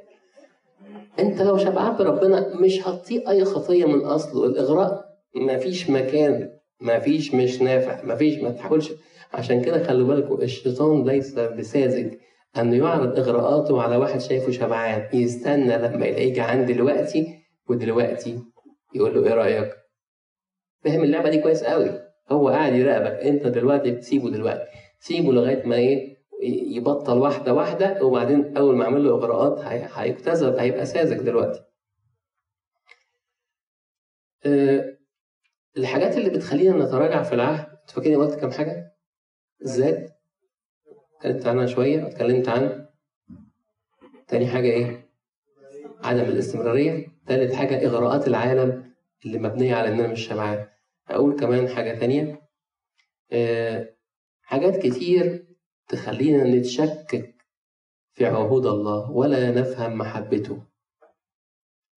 [1.19, 4.45] أنت لو شبعان بربنا مش هتطيق أي خطية من أصله.
[4.45, 6.49] الإغراء مفيش مكان
[6.81, 8.91] مفيش مش نافع مفيش ما تحاولش.
[9.33, 12.13] عشان كده خلوا بالكم الشيطان ليس بساذج
[12.57, 15.03] انه يعرض إغراءاته على واحد شايفه شبعان.
[15.13, 17.27] يستنى لما يلاقيه جعان دلوقتي
[17.69, 18.52] ودلوقتي
[18.95, 19.73] يقول له إيه رأيك?
[20.83, 22.01] فاهم اللعبة دي كويس قوي.
[22.31, 23.19] هو قاعد يراقبك.
[23.19, 24.65] أنت دلوقتي بتسيبه دلوقتي.
[24.99, 26.17] سيبه لغاية ما إيه
[26.77, 29.59] يبطل واحدة واحدة وبعدين أول ما اعمل له إغراءات
[29.97, 31.63] هيكتسب هيبقى ساذج دلوقتي.
[34.45, 34.97] أه
[35.77, 38.93] الحاجات اللي بتخلينا نتراجع في العهد فاكرين قلت كام حاجة؟
[39.61, 40.19] الذات
[41.17, 42.87] اتكلمت عنها شوية واتكلمت عن
[44.27, 45.02] تاني حاجة إيه؟
[46.03, 47.07] عدم الاستمرارية.
[47.27, 48.93] تالت حاجة إغراءات العالم
[49.25, 50.67] اللي مبنية على إن أنا مش شبعان
[51.09, 52.41] أقول كمان حاجة تانية.
[53.31, 53.95] أه
[54.41, 55.47] حاجات كتير
[55.87, 57.35] تخلينا نتشكك
[58.13, 60.63] في عهود الله ولا نفهم محبته.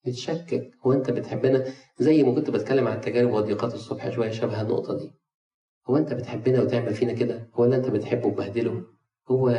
[0.06, 0.70] نتشكك.
[0.86, 1.64] هو أنت بتحبنا؟
[1.98, 5.12] زي ما كنت بتكلم عن التجارب والضيقات الصبح شوية شبه النقطة دي.
[5.86, 8.84] هو أنت بتحبنا وتعمل فينا كده؟ هو أنت بتحبه وبهدله
[9.28, 9.50] هو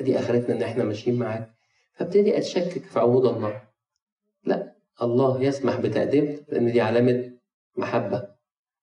[0.00, 1.53] دي آخرتنا إن إحنا ماشيين معاك.
[1.94, 3.62] فابتدي أتشكك في عهود الله.
[4.44, 7.32] لا الله يسمح بتقديم لأن دي علامة
[7.76, 8.28] محبة.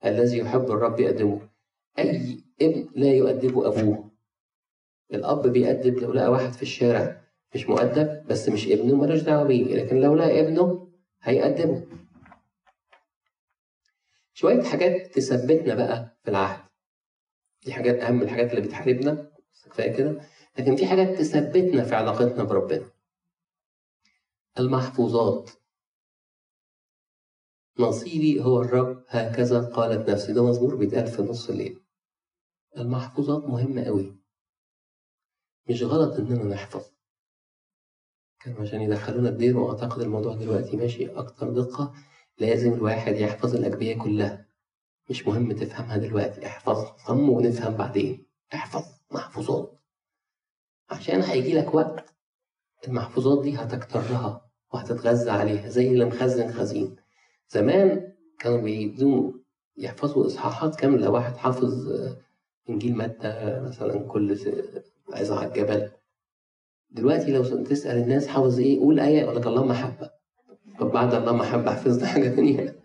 [0.05, 1.49] الذي يحب الرب يقدمه.
[1.99, 4.11] أي ابن لا يؤدبه أبوه.
[5.13, 7.21] الأب بيأدب لو لقى واحد في الشارع
[7.55, 9.75] مش مؤدب بس مش ابنه ملوش دعوة بيه.
[9.75, 10.87] لكن لو لقى ابنه
[11.21, 11.83] هيأدبه
[14.33, 16.61] شوية حاجات تثبتنا بقى في العهد.
[17.65, 19.31] دي حاجات أهم الحاجات اللي بتحاربنا
[19.71, 20.21] كفاية كده.
[20.59, 22.90] لكن في حاجات تثبتنا في علاقتنا بربنا.
[24.59, 25.49] المحفوظات.
[27.79, 30.33] نصيبي هو الرب هكذا قالت نفسي.
[30.33, 31.81] ده مزمور بيتقال في نص الليل.
[32.77, 34.15] المحفوظات مهمة قوي.
[35.69, 36.91] مش غلط إننا نحفظ.
[38.39, 41.93] كانوا عشان يدخلونا الدير وأعتقد الموضوع دلوقتي ماشي أكتر دقة.
[42.37, 44.45] لازم الواحد يحفظ الأجبية كلها.
[45.09, 46.45] مش مهم تفهمها دلوقتي.
[46.45, 48.25] احفظ صم ونفهم بعدين.
[48.53, 49.79] احفظ محفوظات.
[50.89, 52.10] عشان هيجي لك وقت
[52.87, 54.41] المحفوظات دي هتكترها
[54.73, 56.95] وهتتغذى عليها زي اللي مخزن خزين.
[57.49, 59.31] زمان كانوا بيدوا
[59.77, 61.91] يحفظوا إصحاحات كاملة واحد حافظ
[62.69, 64.37] إنجيل متى مثلا كل
[65.13, 65.89] عظة على الجبل.
[66.91, 70.09] دلوقتي لو تسأل الناس حافظ إيه قول آية يقول لك الله محبة.
[70.79, 72.75] طب بعد الله محبة حفظنا حاجة تانية؟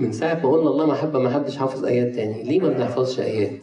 [0.00, 3.60] من ساعة ما قلنا الله محبة ما حدش حافظ آيات تاني ليه ما بنحفظش آيات؟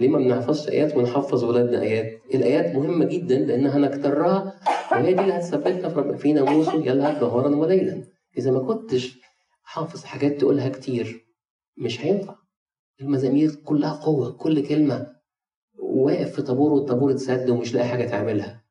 [0.00, 4.54] ليه ما بنحفظش آيات ونحفظ ولادنا آيات؟ الآيات مهمة جدا لأنها نكترها
[4.92, 8.04] وهي دي اللي هتثبتنا في ناموسه يلهب نهارا وليلا
[8.38, 9.18] إذا ما كنتش
[9.62, 11.26] حافظ حاجات تقولها كتير
[11.76, 12.34] مش هينفع.
[13.00, 15.16] المزامير كلها قوة كل كلمة
[15.78, 18.64] واقف في طابور والطابور اتسد ومش لاقي حاجة تعملها.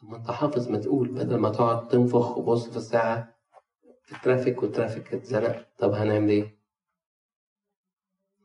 [0.00, 3.34] طب ما أنت حافظ ما تقول بدل ما تقعد تنفخ وبص في الساعة
[4.04, 5.66] في ال traffic وال traffic اتزنق.
[5.78, 6.58] طب هنعمل إيه؟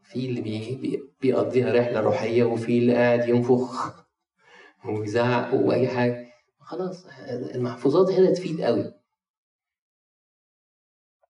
[0.04, 3.96] في اللي بي بيقضيها رحلة روحية وفي اللي قاعد ينفخ
[4.90, 6.27] ويزعق وأي حاجة.
[6.68, 8.94] خلاص المحفوظات هنا تفيد قوي.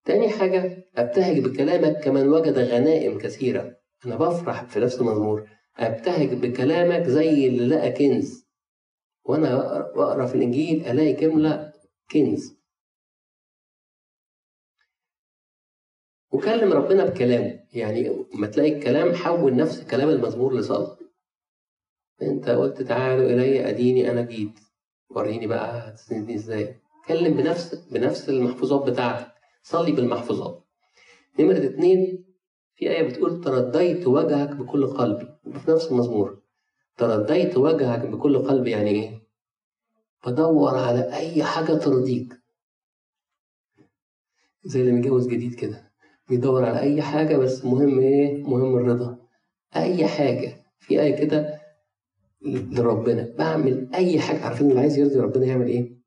[0.06, 3.80] تاني حاجة أبتهج بكلامك كمن وجد غنائم كثيرة.
[4.06, 5.50] أنا بفرح في نفس المزمور.
[5.78, 8.48] أبتهج بكلامك زي اللي لقى كنز.
[9.24, 9.56] وأنا
[9.96, 11.74] بقرأ في الإنجيل ألاقي جملة
[12.12, 12.58] كنز.
[16.32, 17.64] وكلم ربنا بكلامه.
[17.74, 20.98] يعني ما تلاقي الكلام حول نفس كلام المزمور لصلاة
[22.22, 24.67] أنت قلت تعالوا إلي أديني أنا جيت.
[25.18, 26.80] وريني بقى هتسندني إزاي.
[27.08, 29.32] كلم بنفس بنفس المحفوظات بتاعتك.
[29.64, 30.64] صلي بالمحفوظات.
[31.40, 32.26] نمرة اتنين
[32.76, 35.28] في آية بتقول ترديت وجهك بكل قلبي.
[35.60, 36.42] في نفس المزمور
[36.98, 39.22] ترديت وجهك بكل قلبي يعني إيه؟
[40.28, 42.34] بدور على أي حاجة ترضيك.
[44.64, 45.92] زي اللي متجوز جديد كده
[46.30, 49.18] بيدور على أي حاجة بس مهم إيه؟ مهم الرضا.
[49.76, 50.64] أي حاجة.
[50.80, 51.57] في آية كده
[52.56, 55.98] لربنا بعمل أي حاجة عارفين اللي عايز يرضي ربنا يعمل إيه؟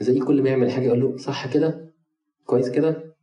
[0.00, 1.92] زي كل ما يعمل حاجة يقول له صح كده؟
[2.46, 3.14] كويس كده؟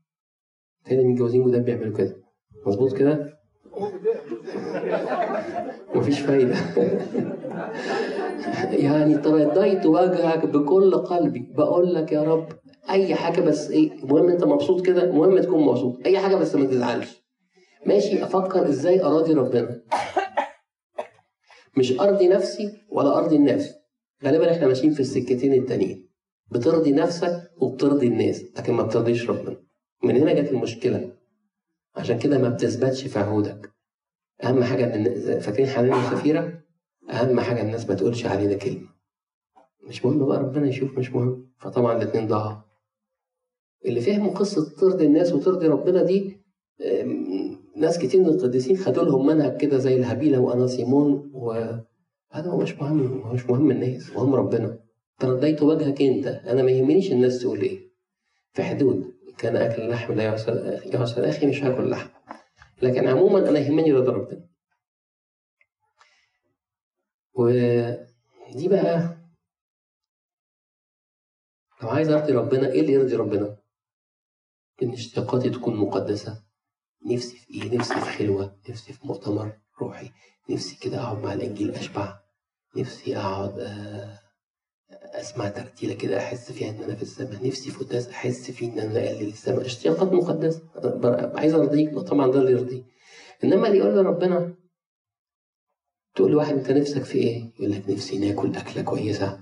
[0.86, 2.17] تاني المتجوزين جداد بيعملوا كده
[2.65, 3.38] مظبوط كده؟
[5.95, 6.56] مفيش فايدة
[8.88, 12.47] يعني ترديت وجهك بكل قلبي بقول لك يا رب
[12.89, 16.65] أي حاجة بس إيه المهم أنت مبسوط كده المهم تكون مبسوط أي حاجة بس ما
[16.65, 17.23] تزعلش
[17.86, 19.82] ماشي أفكر إزاي أراضي ربنا
[21.78, 23.74] مش أرضي نفسي ولا أرضي الناس.
[24.24, 26.10] غالبا إحنا ماشيين في السكتين التانيين.
[26.52, 29.58] بترضي نفسك وبترضي الناس لكن ما بترضيش ربنا.
[30.04, 31.12] من هنا جت المشكلة.
[31.96, 33.72] عشان كده ما بتثبتش في عهودك.
[34.44, 36.62] أهم حاجة إن فاكرين حنان وسفيرة؟
[37.10, 38.88] أهم حاجة الناس ما تقولش علينا كلمة.
[39.84, 41.52] مش مهم بقى ربنا يشوف مش مهم.
[41.60, 42.58] فطبعا الاثنين ضاعوا.
[43.86, 46.38] اللي فهموا قصة ترضي الناس وترضي ربنا دي
[47.78, 52.74] ناس كتير من القديسين خدوا لهم منهج كده زي الهبيله وأنا سيمون وهذا هو مش
[52.74, 54.80] مهم هو مش مهم الناس مهم ربنا.
[55.20, 57.92] ترديت وجهك أنت؟ أنا ما يهمنيش الناس تقول إيه.
[58.54, 62.10] في حدود كان أكل اللحم لا يعسر أخي مش هاكل لحم.
[62.82, 64.48] لكن عموما أنا يهمني رضا ربنا.
[67.34, 69.18] ودي بقى
[71.84, 73.58] لو عايز أرضي ربنا إيه اللي يرضي ربنا؟
[74.84, 76.46] إن اشتياقاتي تكون مقدسة.
[77.05, 80.12] نفسي في إيه؟ نفسي في خلوه، نفسي في مؤتمر روحي،
[80.49, 82.19] نفسي كده أقعد مع الأنجيل أشبع،
[82.77, 83.60] نفسي أقعد
[84.91, 88.79] أسمع ترتيلة كده أحس فيها إن أنا في السماء، نفسي في قداس أحس فيه إن
[88.79, 90.62] أنا اقلل السماء، اشتياقات مقدسه
[91.35, 92.83] عايز أرضيك طبعا ده اللي يرضيه.
[93.43, 94.54] إنما اللي يقول لربنا
[96.15, 99.39] تقول لواحد أنت نفسك في إيه؟ يقول لك نفسي ناكل أكلة كويسة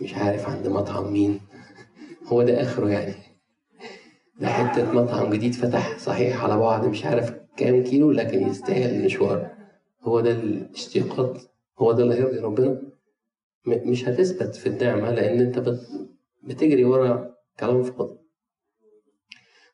[0.00, 1.40] مش عارف عند مطعم مين
[2.28, 3.14] هو ده آخره يعني
[4.44, 9.56] حتة مطعم جديد فتح صحيح على بعد مش عارف كام كيلو لكن يستاهل المشوار.
[10.02, 11.42] هو ده الاشتياقات
[11.78, 12.82] هو ده اللي هيرضي ربنا.
[13.66, 15.78] مش هتثبت في النعمة لأن أنت
[16.42, 18.18] بتجري ورا كلام فاضي.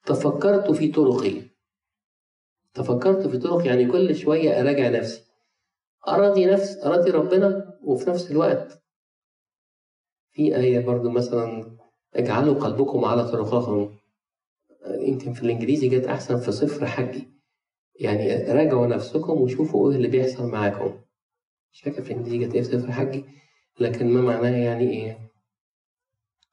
[0.05, 1.43] تفكرت في طرقي.
[2.75, 5.23] تفكرت في طرق يعني كل شوية أراجع نفسي.
[6.09, 8.83] أراضي نفسي أراضي ربنا وفي نفس الوقت
[10.33, 11.77] في آية برضو مثلا
[12.15, 13.97] اجعلوا قلبكم على طرقكم.
[14.87, 17.29] يمكن في الإنجليزي جت أحسن في سفر حجي
[18.01, 20.99] يعني راجعوا نفسكم وشوفوا إيه اللي بيحصل معاكم.
[21.73, 23.25] مش فاكر في الإنجليزي جت إيه في سفر حجي
[23.81, 25.19] لكن ما معناها يعني إيه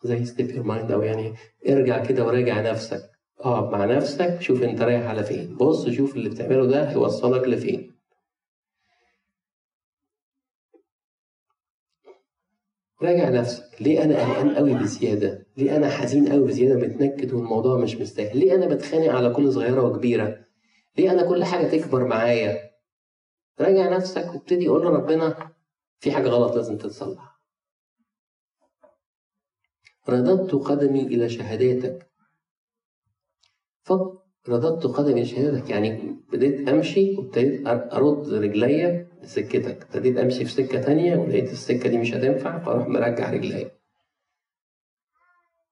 [0.04, 1.34] زي set your mind أو يعني
[1.70, 3.02] ارجع كده وراجع نفسك.
[3.40, 5.56] اقعد مع نفسك شوف انت رايح على فين.
[5.58, 7.99] بص شوف اللي بتعمله ده هيوصلك لفين.
[13.02, 13.82] راجع نفسك.
[13.82, 18.38] ليه أنا قلقان قوي بزيادة؟ ليه أنا حزين قوي بزيادة؟ متنكد والموضوع مش مستاهل.
[18.40, 20.46] ليه أنا بتخانق على كل صغيرة وكبيرة؟
[20.98, 22.70] ليه أنا كل حاجة تكبر معايا؟
[23.60, 25.52] راجع نفسك وابتدي قول لربنا
[26.00, 27.40] في حاجة غلط لازم تتصلح.
[30.10, 32.10] رددت قدمي إلى شهاداتك.
[33.84, 35.70] فرددت قدمي إلى شهاداتك.
[35.70, 41.98] يعني بديت أمشي وابتديت أرد رجليا لسكتك ابتديت امشي في سكة تانية ولقيت السكة دي
[41.98, 43.72] مش هتنفع فاروح مرجع رجليا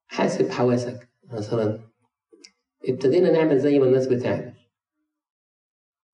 [0.08, 1.10] حاسب حواسك.
[1.24, 1.80] مثلا
[2.90, 4.54] ابتدينا نعمل زي ما الناس بتعمل.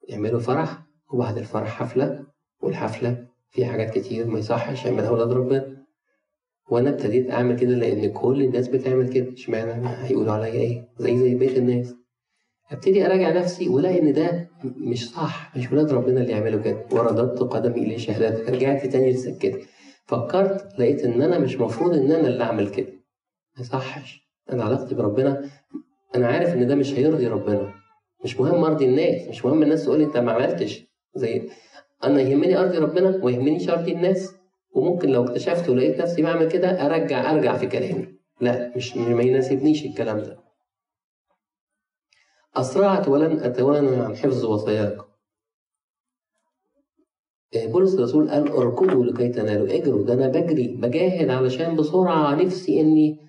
[0.09, 2.25] يعملوا فرح وبعد الفرح حفلة
[2.61, 5.85] والحفلة فيها حاجات كتير ما يصحش يعملها ولاد ربنا.
[6.69, 9.33] وأنا ابتديت أعمل كده لأن كل الناس بتعمل كده.
[9.33, 11.95] اشمعنى؟ هيقولوا عليا إيه؟ زي زي بقيه الناس.
[12.73, 16.77] أبتدي أراجع نفسي وألاقي إن ده مش صح مش ولاد ربنا اللي يعملوا كده.
[16.91, 19.55] ورددت قدمي إلى شهادات رجعت تاني لسكتي.
[20.05, 22.87] فكرت لقيت إن أنا مش مفروض إن أنا اللي أعمل كده.
[23.57, 24.27] ما يصحش.
[24.51, 25.49] أنا علاقتي بربنا
[26.15, 27.73] أنا عارف إن ده مش هيرضي ربنا.
[28.23, 30.85] مش مهم أرضي الناس مش مهم الناس تقول أنت ما عملتش.
[31.15, 31.49] زي
[32.03, 34.33] أنا يهمني أرضي ربنا وما يهمنيش ارضي الناس.
[34.75, 38.05] وممكن لو اكتشفت ولقيت نفسي بعمل كده أرجع أرجع في كلامي.
[38.41, 40.42] لا مش ما يناسبنيش الكلام ده.
[42.55, 44.97] أسرعت ولن أتوانى عن حفظ وصاياك
[47.55, 49.75] آه، بولس الرسول قال أركضوا لكي تنالوا.
[49.75, 50.05] اجروا.
[50.05, 53.19] ده أنا بجري بجاهد علشان بسرعة نفسي إني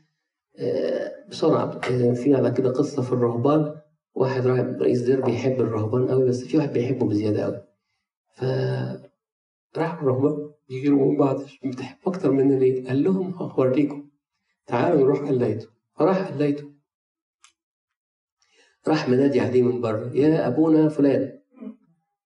[0.59, 3.75] آه، بسرعة آه، في على كده قصة في الرهبان.
[4.15, 7.63] واحد راهب رئيس دير بيحب الرهبان قوي بس في واحد بيحبه بزيادة قوي
[8.35, 8.45] ف
[9.79, 14.09] راح الرهبان يجروا من بعض بتحب أكتر مني ليه؟ قال لهم هوريكم.
[14.67, 16.74] تعالوا نروح قليته فراح قليته
[18.89, 21.39] راح منادي عليه من بره يا أبونا فلان.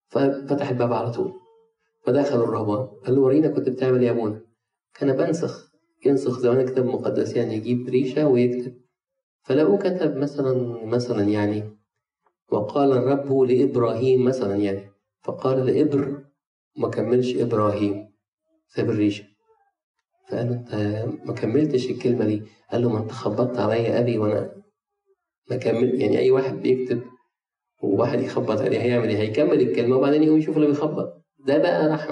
[0.09, 1.33] ففتح الباب على طول.
[2.05, 2.87] فدخل الرهبان.
[3.07, 4.41] قال له ورينا كنت بتعمل إيه يا أبونا؟
[4.95, 5.73] كان بنسخ.
[6.07, 8.73] ينسخ زمان كتاب مقدس يعني يجيب ريشة ويكتب.
[9.43, 11.71] فلقوه كتب مثلا مثلا يعني
[12.53, 14.91] وقال الرب لإبراهيم مثلا يعني.
[15.23, 16.23] فقال لإبر
[16.77, 18.09] ما كملش إبراهيم.
[18.69, 19.25] ساب الريشة.
[20.29, 20.75] فقال أنت
[21.25, 22.43] ما كملتش الكلمة دي.
[22.73, 24.58] قال له ما أنت خبطت عليا أبي وأنا
[25.51, 27.01] ما كمل يعني أي واحد بيكتب
[27.83, 31.25] وواحد يخبط عليه هيعمل إيه؟ هيكمل الكلمة وبعدين يقوم يشوف اللي بيخبط.
[31.47, 32.09] ده بقى راح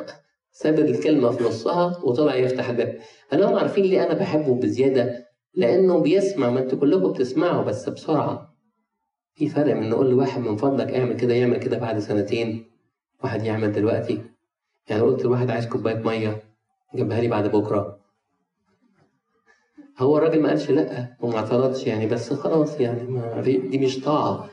[0.53, 2.99] ساب الكلمة في نصها وطلع يفتح الباب.
[3.33, 8.57] أنا عارفين ليه أنا بحبه بزيادة؟ لأنه بيسمع ما أنتوا كلكم بتسمعوا بس بسرعة.
[9.35, 12.71] في فرق من نقول لواحد من فضلك اعمل كده يعمل كده بعد سنتين
[13.25, 14.21] واحد يعمل دلوقتي.
[14.89, 16.43] يعني قلت لواحد عايز كوباية مية
[16.95, 17.99] جابها لي بعد بكرة.
[19.99, 24.49] هو الراجل ما قالش لا وما اعترضش يعني بس خلاص يعني ما دي مش طاعة.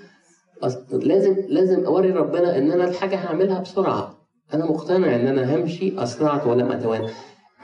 [0.91, 4.17] لازم لازم أوري ربنا إن أنا الحاجة هعملها بسرعة.
[4.53, 7.07] أنا مقتنع إن أنا همشي أسرعت ولم اتوانى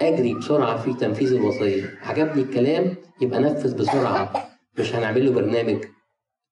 [0.01, 1.83] أجري بسرعة في تنفيذ الوصية.
[2.01, 4.33] عجبني الكلام يبقى نفذ بسرعة.
[4.79, 5.83] مش هنعمل له برنامج.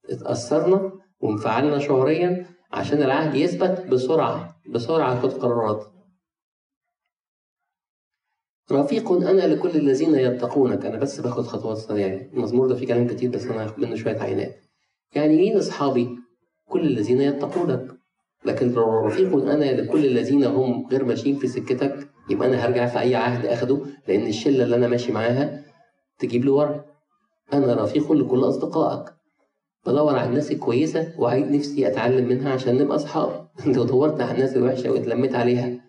[0.09, 5.85] اتأثرنا وانفعلنا شعوريا عشان العهد يثبت بسرعة بسرعة خد قرارات.
[8.71, 10.85] رفيق أنا لكل الذين يتقونك.
[10.85, 14.17] أنا بس باخد خطوات سريعة المزمور ده فيه كلام كتير بس أنا هاخد منه شوية
[14.19, 14.55] عينات.
[15.15, 16.09] يعني مين أصحابي؟
[16.69, 17.97] كل الذين يتقونك.
[18.45, 23.15] لكن رفيق أنا لكل الذين هم غير ماشيين في سكتك يبقى أنا هرجع في أي
[23.15, 25.63] عهد أخده لأن الشلة اللي أنا ماشي معاها
[26.19, 26.85] تجيب لي ورا
[27.53, 29.13] أنا رفيق لكل أصدقائك.
[29.85, 33.47] بدور على الناس الكويسة وعايز نفسي أتعلم منها عشان نبقى أصحاب.
[33.75, 35.86] لو دورت على الناس الوحشة واتلميت عليها.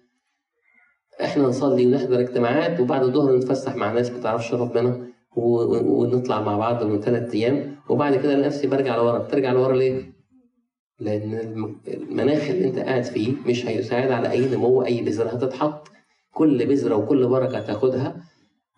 [1.24, 6.84] إحنا نصلي ونحضر اجتماعات وبعد الظهر نتفسح مع ناس ما تعرفش ربنا ونطلع مع بعض
[6.84, 9.18] من ثلاث أيام وبعد كده نفسي برجع لورا.
[9.18, 10.12] بترجع لورا ليه؟
[11.00, 11.34] لأن
[11.88, 15.88] المناخ اللي أنت قاعد فيه مش هيساعد على أي نمو أي بذرة هتتحط.
[16.32, 18.22] كل بذرة وكل بركة تاخدها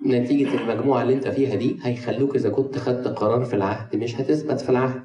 [0.07, 4.61] نتيجة المجموعة اللي أنت فيها دي هيخلوك إذا كنت خدت قرار في العهد مش هتثبت
[4.61, 5.03] في العهد.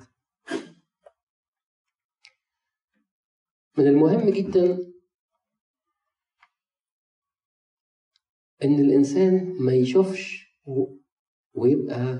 [3.78, 4.78] من المهم جدا
[8.64, 10.45] إن الإنسان ما يشوفش
[11.53, 12.20] ويبقى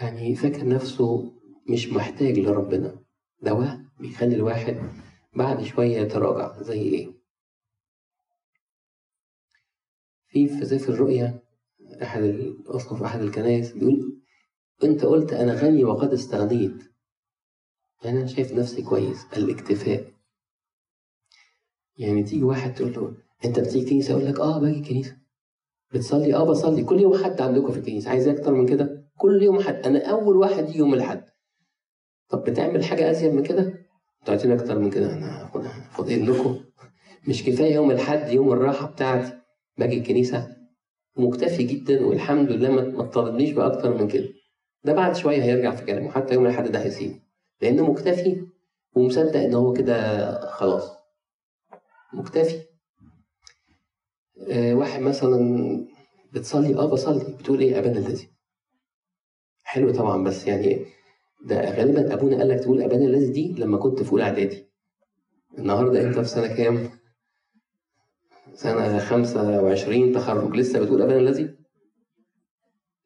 [0.00, 1.32] يعني فاكر نفسه
[1.68, 3.04] مش محتاج لربنا.
[3.40, 4.76] ده وهم بيخلي الواحد
[5.36, 7.12] بعد شوية يتراجع زي إيه؟
[10.28, 11.42] في في سفر الرؤيا
[12.02, 14.22] أحد الأسقف أحد الكنائس بيقول
[14.84, 16.92] أنت قلت أنا غني وقد استغنيت.
[18.04, 19.24] أنا شايف نفسي كويس.
[19.36, 20.12] الاكتفاء.
[21.96, 25.16] يعني تيجي واحد تقول له أنت بتيجي كنيسة يقول لك أه باجي كنيسة
[25.94, 26.84] بتصلي؟ أه بصلي.
[26.84, 28.10] كل يوم حد عندكم في الكنيسة.
[28.10, 29.74] عايز أكتر من كده؟ كل يوم حد.
[29.86, 31.24] أنا أول واحد يوم الحد
[32.28, 35.50] طب بتعمل حاجة أزيد من كده؟ أنتوا عايزين أكتر من كده؟ أنا
[35.90, 36.60] فاضل لكم.
[37.28, 39.32] مش كفاية يوم الحد يوم الراحة بتاعتي.
[39.78, 40.56] باجي الكنيسة.
[41.16, 44.28] مكتفي جدا والحمد لله ما تطالبنيش بأكتر من كده.
[44.84, 46.10] ده بعد شوية هيرجع في كلامه.
[46.10, 47.12] حتى يوم الحد ده هيسيب.
[47.62, 48.46] لأنه مكتفي
[48.94, 50.90] ومصدق إن هو كده خلاص.
[52.12, 52.60] مكتفي.
[54.72, 55.86] واحد مثلا
[56.32, 57.34] بتصلي آه بصلي.
[57.38, 58.28] بتقول إيه أبانا الذي؟
[59.64, 60.84] حلو طبعا بس يعني
[61.44, 64.66] ده غالبا أبونا قال لك تقول أبانا الذي دي لما كنت في أولى إعدادي.
[65.58, 66.90] النهارده أنت في سنة كام؟
[68.98, 70.56] خمسة وعشرين تخرج.
[70.56, 71.50] لسه بتقول أبانا الذي؟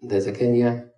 [0.03, 0.91] ده إذا كان يعني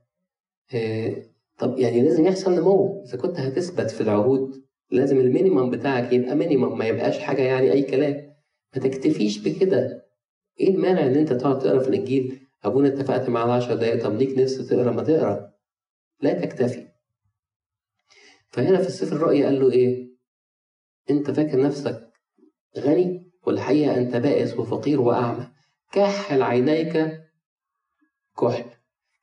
[0.75, 1.23] آه
[1.59, 3.03] طب يعني لازم يحصل نمو.
[3.07, 7.73] إذا كنت هتثبت في العهود لازم ال minimum بتاعك يبقى minimum ما يبقاش حاجة يعني
[7.73, 8.33] أي كلام.
[8.77, 10.03] ما تكتفيش بكده.
[10.61, 14.39] إيه المانع إن أنت تقعد تقرأ في الإنجيل؟ أبونا اتفقت معاه 10 دقايق طب ليك
[14.39, 15.53] نفس تقرأ ما تقرأ.
[16.21, 16.89] لا تكتفي.
[18.51, 20.13] فهنا في السفر الرؤيا قال له إيه؟
[21.11, 22.11] أنت فاكر نفسك
[22.79, 25.49] غني والحقيقة أنت بائس وفقير وأعمى.
[25.93, 27.21] كحل عينيك
[28.41, 28.65] كحل.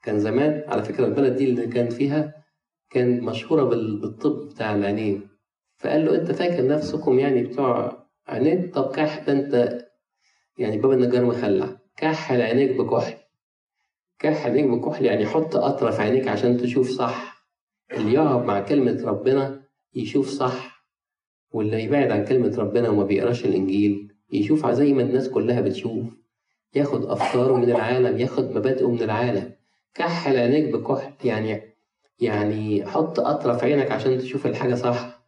[0.04, 2.46] كان زمان على فكرة البلد دي اللي كان فيها
[2.90, 5.30] كان مشهورة بالطب بتاع العينين.
[5.78, 9.86] فقال له أنت فاكر نفسكم يعني بتوع عينين؟ طب كحل أنت
[10.60, 13.14] يعني باب النجار مخلع كحل عينيك بكحل.
[14.20, 17.45] كحل عينيك بكحل يعني حط أطرف عينيك عشان تشوف صح.
[17.93, 19.64] اللي يقعد مع كلمة ربنا
[19.95, 20.86] يشوف صح
[21.51, 26.05] واللي يبعد عن كلمة ربنا وما بيقراش الإنجيل يشوف زي ما الناس كلها بتشوف.
[26.76, 29.53] ياخد أفكاره من العالم ياخد مبادئه من العالم.
[29.93, 31.62] كحل عينيك بكحل يعني
[32.20, 35.19] يعني حط أطرف عينك عشان تشوف الحاجة صح.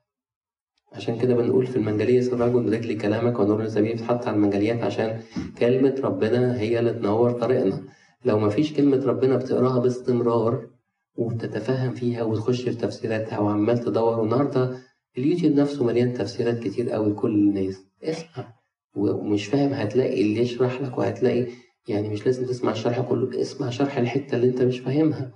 [0.91, 5.21] عشان كده بنقول في المنجلية الرجل لي كلامك ونور الزبيب بتحط على المنجليات عشان
[5.59, 7.83] كلمة ربنا هي اللي تنور طريقنا.
[8.25, 10.67] لو ما فيش كلمة ربنا بتقراها باستمرار
[11.15, 14.77] وبتتفهم فيها وتخش في تفسيراتها وعمال تدور والنهاردة
[15.17, 17.83] اليوتيوب نفسه مليان تفسيرات كتير قوي لكل الناس.
[18.03, 18.53] اسمع.
[18.95, 21.47] ومش فاهم هتلاقي اللي يشرح لك وهتلاقي
[21.87, 25.31] يعني مش لازم تسمع الشرح كله اسمع شرح الحتة اللي انت مش فاهمها.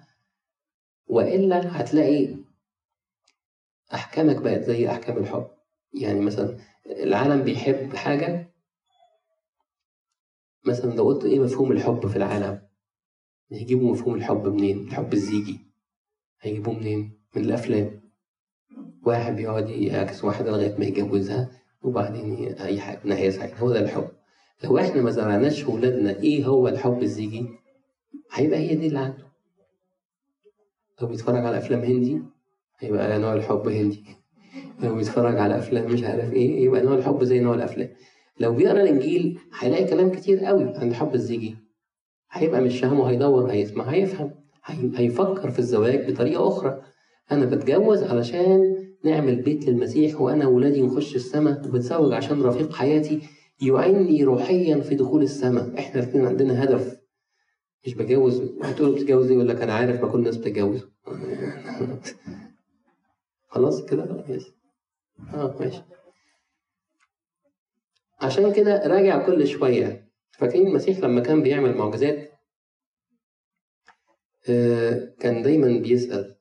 [1.08, 2.36] وإلا هتلاقي
[3.96, 5.48] أحكامك بقت زي أحكام الحب.
[5.94, 8.52] يعني مثلا العالم بيحب حاجة
[10.66, 12.62] مثلا لو قلت إيه مفهوم الحب في العالم؟
[13.52, 15.60] هيجيبوا مفهوم الحب منين؟ الحب الزيجي.
[16.42, 18.02] هيجيبوه منين؟ من الأفلام.
[19.06, 24.08] واحد بيقعد يعكس واحدة لغاية ما يتجوزها وبعدين أي حاجة نهاية هو ده الحب.
[24.64, 27.46] لو إحنا ما زرعناش في ولادنا إيه هو الحب الزيجي
[28.32, 29.26] هيبقى هي دي اللي عنده.
[31.02, 32.22] لو بيتفرج على أفلام هندي؟
[32.80, 34.04] هيبقى نوع الحب هندي.
[34.84, 37.90] لو بيتفرج على أفلام مش عارف إيه يبقى نوع الحب زي نوع الأفلام.
[38.40, 41.56] لو بيقرأ الإنجيل هيلاقي كلام كتير قوي عن الحب الزيجي.
[42.32, 44.32] هيبقى مش فاهمه هيدور هيسمع هيفهم
[44.96, 46.82] هيفكر في الزواج بطريقة أخرى.
[47.32, 53.22] أنا بتجوز علشان نعمل بيت للمسيح وأنا وولادي نخش السماء وبتزوج عشان رفيق حياتي.
[53.62, 55.80] يعيني روحيا في دخول السماء.
[55.80, 57.00] إحنا الاثنين عندنا هدف.
[57.86, 60.86] مش بجوز هتقول بتتجوز يقول لك أنا عارف ما كل الناس بتتجوز.
[63.56, 64.54] خلاص كده؟ ماشي.
[65.34, 65.82] آه ماشي.
[68.22, 70.10] عشان كده راجع كل شوية.
[70.32, 72.32] فاكرين المسيح لما كان بيعمل معجزات؟
[74.50, 76.36] آه كان دايما بيسأل.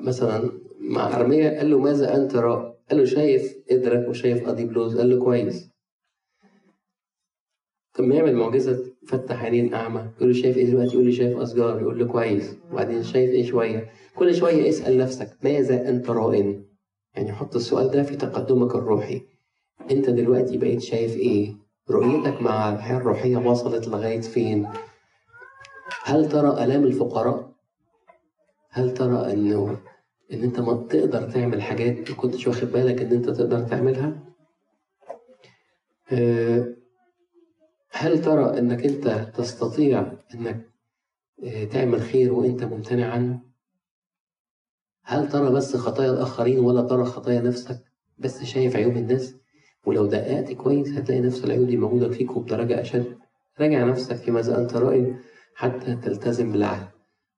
[0.00, 5.10] مثلا مع أرمية قال له ماذا أنت رأى؟ قال له شايف إدرك وشايف أديبلوز قال
[5.10, 5.70] له كويس
[7.98, 11.80] ما يعمل معجزة فتح عينين أعمى يقول له شايف إيه دلوقتي؟ يقول له شايف أشجار.
[11.80, 12.56] يقول له كويس.
[12.72, 16.64] وبعدين شايف إيه شوية؟ كل شوية اسأل نفسك ماذا أنت رائن؟
[17.14, 19.22] يعني حط السؤال ده في تقدمك الروحي.
[19.90, 21.54] أنت دلوقتي بقيت شايف إيه؟
[21.90, 24.68] رؤيتك مع الحياة الروحية وصلت لغاية فين؟
[26.04, 27.50] هل ترى آلام الفقراء؟
[28.70, 29.76] هل ترى أنه
[30.32, 34.18] إن أنت ما تقدر تعمل حاجات ما كنتش واخد بالك إن أنت تقدر تعملها؟
[36.12, 36.66] آه،
[37.92, 40.70] هل ترى إنك أنت تستطيع إنك
[41.44, 43.40] آه، تعمل خير وأنت ممتنع عنه
[45.04, 47.80] هل ترى بس خطايا الآخرين ولا ترى خطايا نفسك؟
[48.18, 49.34] بس شايف عيوب الناس؟
[49.86, 53.18] ولو دققت كويس هتلاقي نفس العيوب دي موجودة فيك وبدرجة أشد.
[53.60, 55.16] راجع نفسك في ماذا أنت رائد
[55.54, 56.88] حتى تلتزم بالعهد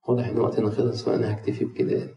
[0.07, 2.15] واضح إن وقتنا خلص وأنا هكتفي بكده.